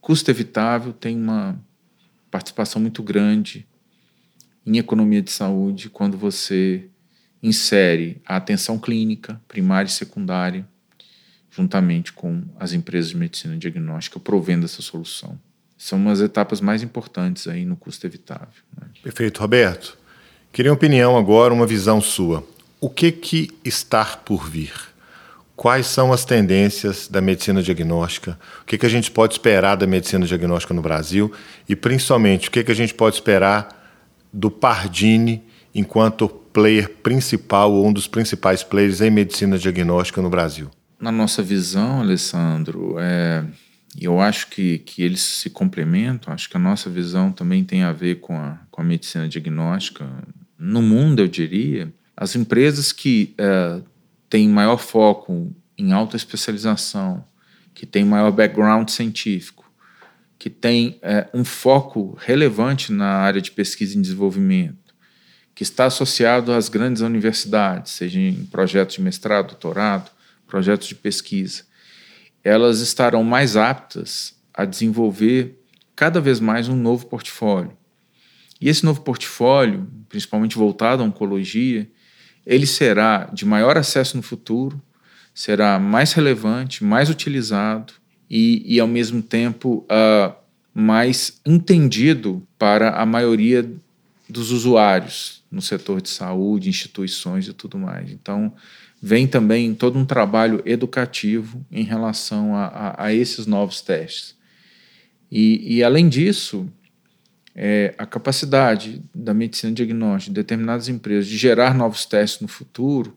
custo 0.00 0.30
evitável 0.30 0.92
tem 0.92 1.16
uma 1.16 1.60
participação 2.30 2.80
muito 2.80 3.02
grande 3.02 3.66
em 4.64 4.78
economia 4.78 5.20
de 5.20 5.30
saúde 5.30 5.90
quando 5.90 6.16
você 6.16 6.88
insere 7.42 8.22
a 8.24 8.36
atenção 8.36 8.78
clínica, 8.78 9.40
primária 9.48 9.88
e 9.88 9.92
secundária, 9.92 10.66
juntamente 11.52 12.12
com 12.12 12.42
as 12.58 12.72
empresas 12.72 13.10
de 13.10 13.16
medicina 13.16 13.56
diagnóstica, 13.56 14.18
provendo 14.18 14.64
essa 14.64 14.80
solução. 14.80 15.38
São 15.76 15.98
umas 15.98 16.20
etapas 16.20 16.60
mais 16.60 16.82
importantes 16.82 17.46
aí 17.46 17.66
no 17.66 17.76
custo 17.76 18.06
evitável. 18.06 18.48
Né? 18.80 18.86
Perfeito, 19.02 19.40
Roberto. 19.40 19.98
Queria 20.50 20.70
uma 20.70 20.76
opinião 20.76 21.16
agora, 21.16 21.52
uma 21.52 21.66
visão 21.66 22.00
sua. 22.00 22.42
O 22.80 22.88
que 22.88 23.12
que 23.12 23.50
está 23.64 24.04
por 24.04 24.48
vir? 24.48 24.72
Quais 25.54 25.86
são 25.86 26.12
as 26.12 26.24
tendências 26.24 27.06
da 27.06 27.20
medicina 27.20 27.62
diagnóstica? 27.62 28.38
O 28.62 28.64
que, 28.64 28.78
que 28.78 28.86
a 28.86 28.88
gente 28.88 29.10
pode 29.10 29.34
esperar 29.34 29.76
da 29.76 29.86
medicina 29.86 30.26
diagnóstica 30.26 30.72
no 30.72 30.80
Brasil? 30.80 31.30
E, 31.68 31.76
principalmente, 31.76 32.48
o 32.48 32.50
que, 32.50 32.64
que 32.64 32.72
a 32.72 32.74
gente 32.74 32.94
pode 32.94 33.16
esperar 33.16 33.68
do 34.32 34.50
Pardini 34.50 35.44
enquanto 35.74 36.28
player 36.28 36.88
principal 36.88 37.72
ou 37.72 37.86
um 37.86 37.92
dos 37.92 38.06
principais 38.06 38.62
players 38.62 39.00
em 39.00 39.10
medicina 39.10 39.58
diagnóstica 39.58 40.22
no 40.22 40.30
Brasil? 40.30 40.70
Na 41.02 41.10
nossa 41.10 41.42
visão, 41.42 42.00
Alessandro, 42.00 42.94
é, 42.96 43.44
eu 44.00 44.20
acho 44.20 44.46
que, 44.46 44.78
que 44.78 45.02
eles 45.02 45.20
se 45.20 45.50
complementam. 45.50 46.32
Acho 46.32 46.48
que 46.48 46.56
a 46.56 46.60
nossa 46.60 46.88
visão 46.88 47.32
também 47.32 47.64
tem 47.64 47.82
a 47.82 47.90
ver 47.90 48.20
com 48.20 48.38
a, 48.38 48.60
com 48.70 48.80
a 48.80 48.84
medicina 48.84 49.28
diagnóstica. 49.28 50.08
No 50.56 50.80
mundo, 50.80 51.18
eu 51.18 51.26
diria, 51.26 51.92
as 52.16 52.36
empresas 52.36 52.92
que 52.92 53.34
é, 53.36 53.80
têm 54.30 54.48
maior 54.48 54.76
foco 54.76 55.52
em 55.76 55.92
alta 55.92 56.16
especialização, 56.16 57.24
que 57.74 57.84
têm 57.84 58.04
maior 58.04 58.30
background 58.30 58.88
científico, 58.88 59.68
que 60.38 60.48
têm 60.48 61.00
é, 61.02 61.26
um 61.34 61.44
foco 61.44 62.16
relevante 62.20 62.92
na 62.92 63.08
área 63.08 63.40
de 63.40 63.50
pesquisa 63.50 63.98
e 63.98 64.00
desenvolvimento, 64.00 64.94
que 65.52 65.64
está 65.64 65.86
associado 65.86 66.52
às 66.52 66.68
grandes 66.68 67.02
universidades, 67.02 67.90
seja 67.90 68.20
em 68.20 68.44
projetos 68.44 68.94
de 68.94 69.02
mestrado, 69.02 69.48
doutorado, 69.48 70.11
projetos 70.52 70.86
de 70.86 70.94
pesquisa, 70.94 71.62
elas 72.44 72.80
estarão 72.80 73.24
mais 73.24 73.56
aptas 73.56 74.36
a 74.52 74.66
desenvolver 74.66 75.58
cada 75.96 76.20
vez 76.20 76.40
mais 76.40 76.68
um 76.68 76.76
novo 76.76 77.06
portfólio. 77.06 77.72
E 78.60 78.68
esse 78.68 78.84
novo 78.84 79.00
portfólio, 79.00 79.88
principalmente 80.10 80.58
voltado 80.58 81.02
à 81.02 81.06
oncologia, 81.06 81.90
ele 82.44 82.66
será 82.66 83.30
de 83.32 83.46
maior 83.46 83.78
acesso 83.78 84.14
no 84.14 84.22
futuro, 84.22 84.78
será 85.34 85.78
mais 85.78 86.12
relevante, 86.12 86.84
mais 86.84 87.08
utilizado 87.08 87.94
e, 88.28 88.62
e 88.66 88.78
ao 88.78 88.86
mesmo 88.86 89.22
tempo, 89.22 89.86
uh, 89.90 90.34
mais 90.74 91.40
entendido 91.46 92.46
para 92.58 92.90
a 93.00 93.06
maioria 93.06 93.66
dos 94.28 94.50
usuários 94.50 95.42
no 95.50 95.62
setor 95.62 96.02
de 96.02 96.10
saúde, 96.10 96.68
instituições 96.68 97.48
e 97.48 97.54
tudo 97.54 97.78
mais. 97.78 98.10
Então, 98.10 98.52
vem 99.02 99.26
também 99.26 99.74
todo 99.74 99.98
um 99.98 100.04
trabalho 100.04 100.62
educativo 100.64 101.66
em 101.72 101.82
relação 101.82 102.54
a, 102.54 102.66
a, 102.66 103.06
a 103.06 103.12
esses 103.12 103.46
novos 103.46 103.80
testes. 103.80 104.36
E, 105.28 105.78
e 105.78 105.82
além 105.82 106.08
disso, 106.08 106.70
é, 107.52 107.94
a 107.98 108.06
capacidade 108.06 109.02
da 109.12 109.34
medicina 109.34 109.72
diagnóstica 109.72 110.32
de 110.32 110.40
determinadas 110.40 110.88
empresas 110.88 111.26
de 111.26 111.36
gerar 111.36 111.74
novos 111.74 112.06
testes 112.06 112.40
no 112.40 112.46
futuro 112.46 113.16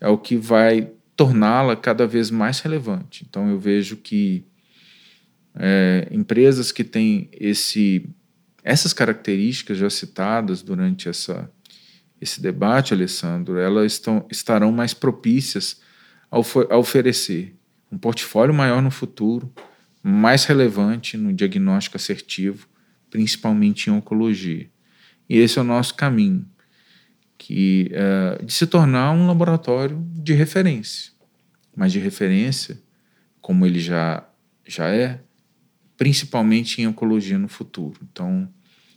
é 0.00 0.08
o 0.08 0.16
que 0.16 0.36
vai 0.36 0.90
torná-la 1.14 1.76
cada 1.76 2.06
vez 2.06 2.30
mais 2.30 2.60
relevante. 2.60 3.26
Então, 3.28 3.50
eu 3.50 3.58
vejo 3.58 3.96
que 3.96 4.44
é, 5.54 6.08
empresas 6.10 6.72
que 6.72 6.84
têm 6.84 7.28
esse, 7.32 8.08
essas 8.62 8.92
características 8.94 9.76
já 9.76 9.90
citadas 9.90 10.62
durante 10.62 11.08
essa, 11.08 11.50
esse 12.20 12.40
debate, 12.40 12.92
Alessandro, 12.92 13.58
elas 13.58 13.92
estão, 13.92 14.26
estarão 14.30 14.72
mais 14.72 14.92
propícias 14.92 15.80
a, 16.30 16.36
a 16.36 16.76
oferecer 16.76 17.54
um 17.90 17.98
portfólio 17.98 18.54
maior 18.54 18.82
no 18.82 18.90
futuro, 18.90 19.52
mais 20.02 20.44
relevante 20.44 21.16
no 21.16 21.32
diagnóstico 21.32 21.96
assertivo, 21.96 22.68
principalmente 23.10 23.88
em 23.88 23.92
oncologia. 23.92 24.68
E 25.28 25.38
esse 25.38 25.58
é 25.58 25.62
o 25.62 25.64
nosso 25.64 25.94
caminho, 25.94 26.46
que 27.36 27.90
é, 27.92 28.44
de 28.44 28.52
se 28.52 28.66
tornar 28.66 29.12
um 29.12 29.26
laboratório 29.26 30.04
de 30.14 30.32
referência, 30.32 31.12
mas 31.74 31.92
de 31.92 31.98
referência, 31.98 32.80
como 33.40 33.64
ele 33.64 33.78
já, 33.78 34.28
já 34.66 34.88
é, 34.88 35.20
principalmente 35.96 36.82
em 36.82 36.86
oncologia 36.86 37.38
no 37.38 37.48
futuro. 37.48 38.00
Então, 38.10 38.48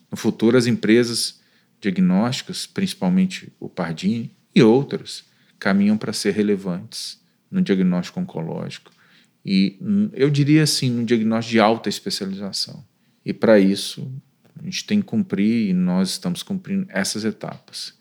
no 0.09 0.17
futuro, 0.17 0.57
as 0.57 0.67
empresas 0.67 1.40
diagnósticas, 1.81 2.65
principalmente 2.65 3.51
o 3.59 3.67
Pardini 3.67 4.31
e 4.55 4.61
outras, 4.61 5.25
caminham 5.59 5.97
para 5.97 6.13
ser 6.13 6.33
relevantes 6.33 7.19
no 7.49 7.61
diagnóstico 7.61 8.19
oncológico. 8.19 8.91
E 9.43 9.77
eu 10.13 10.29
diria 10.29 10.63
assim, 10.63 10.89
no 10.89 11.03
diagnóstico 11.03 11.51
de 11.51 11.59
alta 11.59 11.89
especialização. 11.89 12.85
E 13.25 13.33
para 13.33 13.59
isso, 13.59 14.09
a 14.59 14.63
gente 14.63 14.85
tem 14.85 14.99
que 14.99 15.07
cumprir, 15.07 15.69
e 15.69 15.73
nós 15.73 16.11
estamos 16.11 16.43
cumprindo 16.43 16.85
essas 16.89 17.25
etapas, 17.25 17.93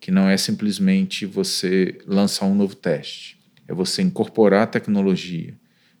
que 0.00 0.10
não 0.10 0.28
é 0.28 0.36
simplesmente 0.36 1.26
você 1.26 1.98
lançar 2.06 2.46
um 2.46 2.54
novo 2.54 2.74
teste, 2.74 3.38
é 3.68 3.74
você 3.74 4.00
incorporar 4.00 4.62
a 4.62 4.66
tecnologia 4.66 5.54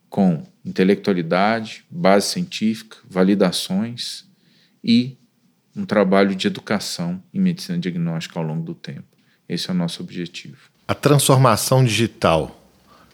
com 0.08 0.42
intelectualidade, 0.64 1.84
base 1.90 2.28
científica, 2.28 2.96
validações 3.08 4.24
e 4.82 5.16
um 5.76 5.84
trabalho 5.84 6.34
de 6.34 6.46
educação 6.46 7.22
em 7.32 7.40
medicina 7.40 7.78
diagnóstica 7.78 8.38
ao 8.38 8.44
longo 8.44 8.62
do 8.62 8.74
tempo. 8.74 9.04
Esse 9.48 9.70
é 9.70 9.72
o 9.72 9.76
nosso 9.76 10.02
objetivo. 10.02 10.56
A 10.86 10.94
transformação 10.94 11.84
digital 11.84 12.56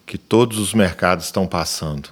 que 0.04 0.16
todos 0.16 0.58
os 0.58 0.72
mercados 0.72 1.26
estão 1.26 1.46
passando 1.46 2.10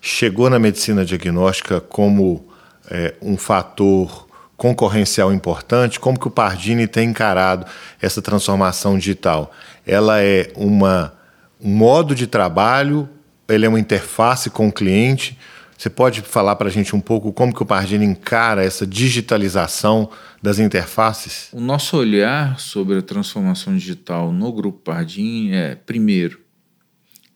chegou 0.00 0.50
na 0.50 0.58
medicina 0.58 1.04
diagnóstica 1.04 1.80
como 1.80 2.46
é, 2.90 3.14
um 3.22 3.36
fator 3.36 4.28
concorrencial 4.56 5.32
importante? 5.32 5.98
Como 5.98 6.18
que 6.18 6.28
o 6.28 6.30
Pardini 6.30 6.86
tem 6.86 7.10
encarado 7.10 7.66
essa 8.00 8.20
transformação 8.22 8.98
digital? 8.98 9.52
Ela 9.86 10.22
é 10.22 10.52
uma, 10.54 11.12
um 11.60 11.70
modo 11.70 12.14
de 12.14 12.26
trabalho, 12.26 13.08
ele 13.48 13.66
é 13.66 13.68
uma 13.68 13.80
interface 13.80 14.50
com 14.50 14.68
o 14.68 14.72
cliente. 14.72 15.38
Você 15.84 15.90
pode 15.90 16.22
falar 16.22 16.56
para 16.56 16.68
a 16.68 16.72
gente 16.72 16.96
um 16.96 17.00
pouco 17.00 17.30
como 17.30 17.54
que 17.54 17.62
o 17.62 17.66
Pardini 17.66 18.06
encara 18.06 18.64
essa 18.64 18.86
digitalização 18.86 20.10
das 20.42 20.58
interfaces? 20.58 21.50
O 21.52 21.60
nosso 21.60 21.98
olhar 21.98 22.58
sobre 22.58 22.96
a 22.96 23.02
transformação 23.02 23.76
digital 23.76 24.32
no 24.32 24.50
Grupo 24.50 24.78
Pardini 24.78 25.52
é, 25.52 25.74
primeiro, 25.74 26.40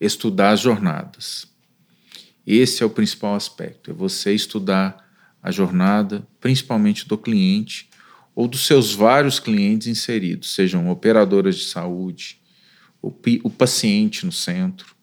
estudar 0.01 0.53
as 0.53 0.61
jornadas. 0.61 1.47
Esse 2.47 2.83
é 2.83 2.87
o 2.87 2.91
principal 2.91 3.35
aspecto, 3.35 3.91
é 3.91 3.93
você 3.93 4.33
estudar 4.33 4.97
a 5.43 5.51
jornada, 5.51 6.27
principalmente 6.41 7.07
do 7.07 7.19
cliente 7.19 7.91
ou 8.35 8.49
dos 8.49 8.67
seus 8.67 8.95
vários 8.95 9.39
clientes 9.39 9.89
inseridos, 9.89 10.55
sejam 10.55 10.89
operadoras 10.89 11.55
de 11.57 11.65
saúde, 11.65 12.41
o, 13.03 13.13
o 13.45 13.51
paciente 13.51 14.25
no 14.25 14.33
centro, 14.33 14.97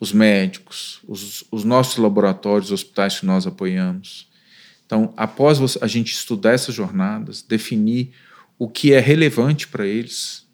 os 0.00 0.12
médicos, 0.12 1.00
os, 1.06 1.44
os 1.50 1.62
nossos 1.62 1.98
laboratórios, 1.98 2.72
hospitais 2.72 3.20
que 3.20 3.26
nós 3.26 3.46
apoiamos. 3.46 4.26
Então, 4.86 5.12
após 5.16 5.76
a 5.80 5.86
gente 5.86 6.12
estudar 6.12 6.52
essas 6.52 6.74
jornadas, 6.74 7.42
definir 7.42 8.12
o 8.58 8.66
que 8.66 8.94
é 8.94 8.98
relevante 8.98 9.68
para 9.68 9.86
eles, 9.86 10.48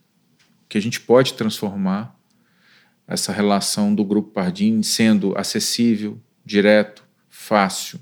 que 0.68 0.76
a 0.76 0.82
gente 0.82 1.00
pode 1.00 1.34
transformar 1.34 2.14
essa 3.06 3.32
relação 3.32 3.94
do 3.94 4.04
grupo 4.04 4.32
Pardini 4.32 4.82
sendo 4.82 5.32
acessível, 5.38 6.20
direto, 6.44 7.04
fácil, 7.30 8.00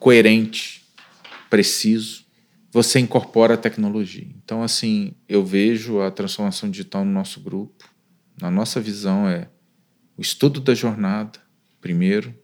coerente, 0.00 0.84
preciso, 1.48 2.24
você 2.72 2.98
incorpora 2.98 3.54
a 3.54 3.56
tecnologia. 3.56 4.26
Então, 4.44 4.62
assim, 4.62 5.14
eu 5.28 5.44
vejo 5.44 6.00
a 6.00 6.10
transformação 6.10 6.68
digital 6.68 7.04
no 7.04 7.12
nosso 7.12 7.40
grupo. 7.40 7.88
Na 8.40 8.50
nossa 8.50 8.80
visão 8.80 9.28
é 9.28 9.48
o 10.18 10.20
estudo 10.20 10.60
da 10.60 10.74
jornada, 10.74 11.38
primeiro, 11.80 12.34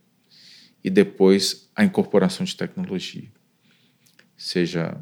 e 0.83 0.89
depois 0.89 1.69
a 1.75 1.85
incorporação 1.85 2.47
de 2.47 2.57
tecnologia. 2.57 3.29
Seja 4.37 4.97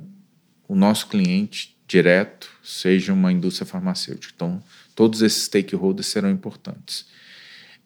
o 0.66 0.74
nosso 0.74 1.08
cliente 1.08 1.76
direto, 1.86 2.48
seja 2.62 3.12
uma 3.12 3.30
indústria 3.30 3.66
farmacêutica. 3.66 4.32
Então, 4.34 4.62
todos 4.94 5.20
esses 5.20 5.42
stakeholders 5.44 6.06
serão 6.06 6.30
importantes. 6.30 7.06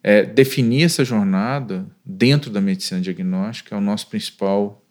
É, 0.01 0.23
definir 0.23 0.83
essa 0.83 1.03
jornada 1.03 1.85
dentro 2.05 2.49
da 2.49 2.61
medicina 2.61 3.01
diagnóstica 3.01 3.75
é 3.75 3.77
o 3.77 3.81
nosso 3.81 4.07
principal, 4.07 4.85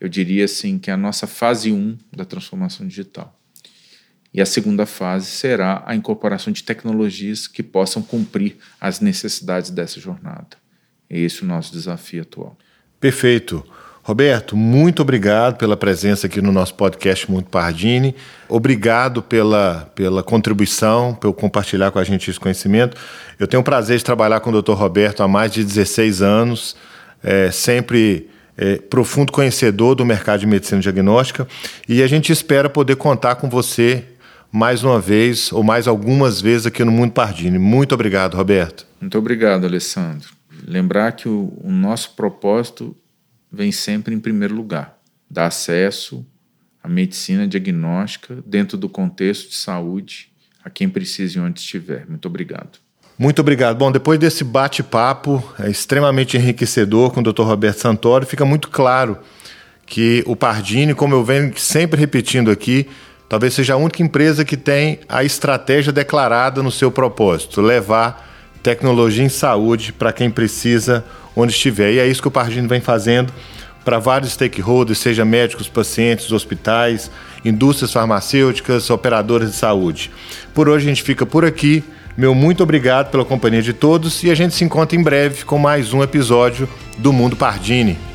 eu 0.00 0.08
diria 0.08 0.46
assim, 0.46 0.76
que 0.76 0.90
é 0.90 0.94
a 0.94 0.96
nossa 0.96 1.28
fase 1.28 1.70
1 1.70 1.96
da 2.10 2.24
transformação 2.24 2.88
digital. 2.88 3.40
E 4.34 4.40
a 4.40 4.46
segunda 4.46 4.84
fase 4.84 5.26
será 5.26 5.84
a 5.86 5.94
incorporação 5.94 6.52
de 6.52 6.64
tecnologias 6.64 7.46
que 7.46 7.62
possam 7.62 8.02
cumprir 8.02 8.56
as 8.80 8.98
necessidades 8.98 9.70
dessa 9.70 10.00
jornada. 10.00 10.56
É 11.08 11.20
esse 11.20 11.44
o 11.44 11.46
nosso 11.46 11.72
desafio 11.72 12.22
atual. 12.22 12.58
Perfeito. 12.98 13.64
Roberto, 14.02 14.56
muito 14.56 15.00
obrigado 15.00 15.56
pela 15.56 15.76
presença 15.76 16.26
aqui 16.26 16.42
no 16.42 16.52
nosso 16.52 16.74
podcast 16.74 17.30
Muito 17.30 17.48
Pardini. 17.48 18.14
Obrigado 18.48 19.22
pela, 19.22 19.90
pela 19.94 20.22
contribuição, 20.22 21.14
pelo 21.14 21.32
compartilhar 21.32 21.90
com 21.90 21.98
a 21.98 22.04
gente 22.04 22.28
esse 22.28 22.38
conhecimento. 22.38 22.96
Eu 23.38 23.46
tenho 23.46 23.60
o 23.60 23.64
prazer 23.64 23.96
de 23.96 24.04
trabalhar 24.04 24.40
com 24.40 24.50
o 24.50 24.62
Dr. 24.62 24.72
Roberto 24.72 25.22
há 25.22 25.28
mais 25.28 25.52
de 25.52 25.64
16 25.64 26.20
anos, 26.20 26.76
é, 27.22 27.50
sempre 27.50 28.28
é, 28.58 28.76
profundo 28.76 29.32
conhecedor 29.32 29.94
do 29.94 30.04
mercado 30.04 30.40
de 30.40 30.46
medicina 30.46 30.82
diagnóstica, 30.82 31.46
e 31.88 32.02
a 32.02 32.06
gente 32.06 32.30
espera 32.30 32.68
poder 32.68 32.96
contar 32.96 33.36
com 33.36 33.48
você 33.48 34.04
mais 34.54 34.84
uma 34.84 35.00
vez 35.00 35.52
ou 35.52 35.64
mais 35.64 35.88
algumas 35.88 36.40
vezes 36.40 36.64
aqui 36.64 36.84
no 36.84 36.92
Mundo 36.92 37.10
Pardini. 37.10 37.58
Muito 37.58 37.92
obrigado, 37.92 38.36
Roberto. 38.36 38.86
Muito 39.00 39.18
obrigado, 39.18 39.64
Alessandro. 39.64 40.28
Lembrar 40.64 41.10
que 41.10 41.28
o, 41.28 41.52
o 41.60 41.72
nosso 41.72 42.14
propósito 42.14 42.96
vem 43.50 43.72
sempre 43.72 44.14
em 44.14 44.20
primeiro 44.20 44.54
lugar: 44.54 44.96
dar 45.28 45.46
acesso 45.46 46.24
à 46.80 46.88
medicina 46.88 47.48
diagnóstica 47.48 48.38
dentro 48.46 48.78
do 48.78 48.88
contexto 48.88 49.48
de 49.48 49.56
saúde 49.56 50.28
a 50.64 50.70
quem 50.70 50.88
precise 50.88 51.40
onde 51.40 51.58
estiver. 51.58 52.06
Muito 52.08 52.26
obrigado. 52.26 52.78
Muito 53.18 53.40
obrigado. 53.40 53.76
Bom, 53.76 53.90
depois 53.90 54.20
desse 54.20 54.44
bate-papo 54.44 55.42
é 55.58 55.68
extremamente 55.68 56.36
enriquecedor 56.36 57.10
com 57.10 57.18
o 57.18 57.24
Dr. 57.24 57.42
Roberto 57.42 57.80
Santoro, 57.80 58.24
fica 58.24 58.44
muito 58.44 58.70
claro 58.70 59.18
que 59.84 60.22
o 60.26 60.36
Pardini, 60.36 60.94
como 60.94 61.12
eu 61.12 61.24
venho 61.24 61.52
sempre 61.58 61.98
repetindo 61.98 62.52
aqui, 62.52 62.88
talvez 63.28 63.54
seja 63.54 63.74
a 63.74 63.76
única 63.76 64.02
empresa 64.02 64.44
que 64.44 64.56
tem 64.56 65.00
a 65.08 65.24
estratégia 65.24 65.92
declarada 65.92 66.62
no 66.62 66.70
seu 66.70 66.90
propósito, 66.90 67.60
levar 67.60 68.32
tecnologia 68.62 69.24
em 69.24 69.28
saúde 69.28 69.92
para 69.92 70.12
quem 70.12 70.30
precisa 70.30 71.04
onde 71.36 71.52
estiver. 71.52 71.92
E 71.92 71.98
é 71.98 72.06
isso 72.06 72.22
que 72.22 72.28
o 72.28 72.30
Pardini 72.30 72.66
vem 72.66 72.80
fazendo 72.80 73.32
para 73.84 73.98
vários 73.98 74.32
stakeholders, 74.32 74.98
seja 74.98 75.24
médicos, 75.24 75.68
pacientes, 75.68 76.32
hospitais, 76.32 77.10
indústrias 77.44 77.92
farmacêuticas, 77.92 78.88
operadoras 78.88 79.50
de 79.50 79.56
saúde. 79.56 80.10
Por 80.54 80.68
hoje 80.68 80.86
a 80.86 80.88
gente 80.88 81.02
fica 81.02 81.26
por 81.26 81.44
aqui. 81.44 81.84
Meu 82.16 82.34
muito 82.34 82.62
obrigado 82.62 83.10
pela 83.10 83.24
companhia 83.24 83.60
de 83.60 83.72
todos 83.72 84.22
e 84.22 84.30
a 84.30 84.34
gente 84.34 84.54
se 84.54 84.64
encontra 84.64 84.96
em 84.96 85.02
breve 85.02 85.44
com 85.44 85.58
mais 85.58 85.92
um 85.92 86.02
episódio 86.02 86.68
do 86.96 87.12
Mundo 87.12 87.36
Pardini. 87.36 88.13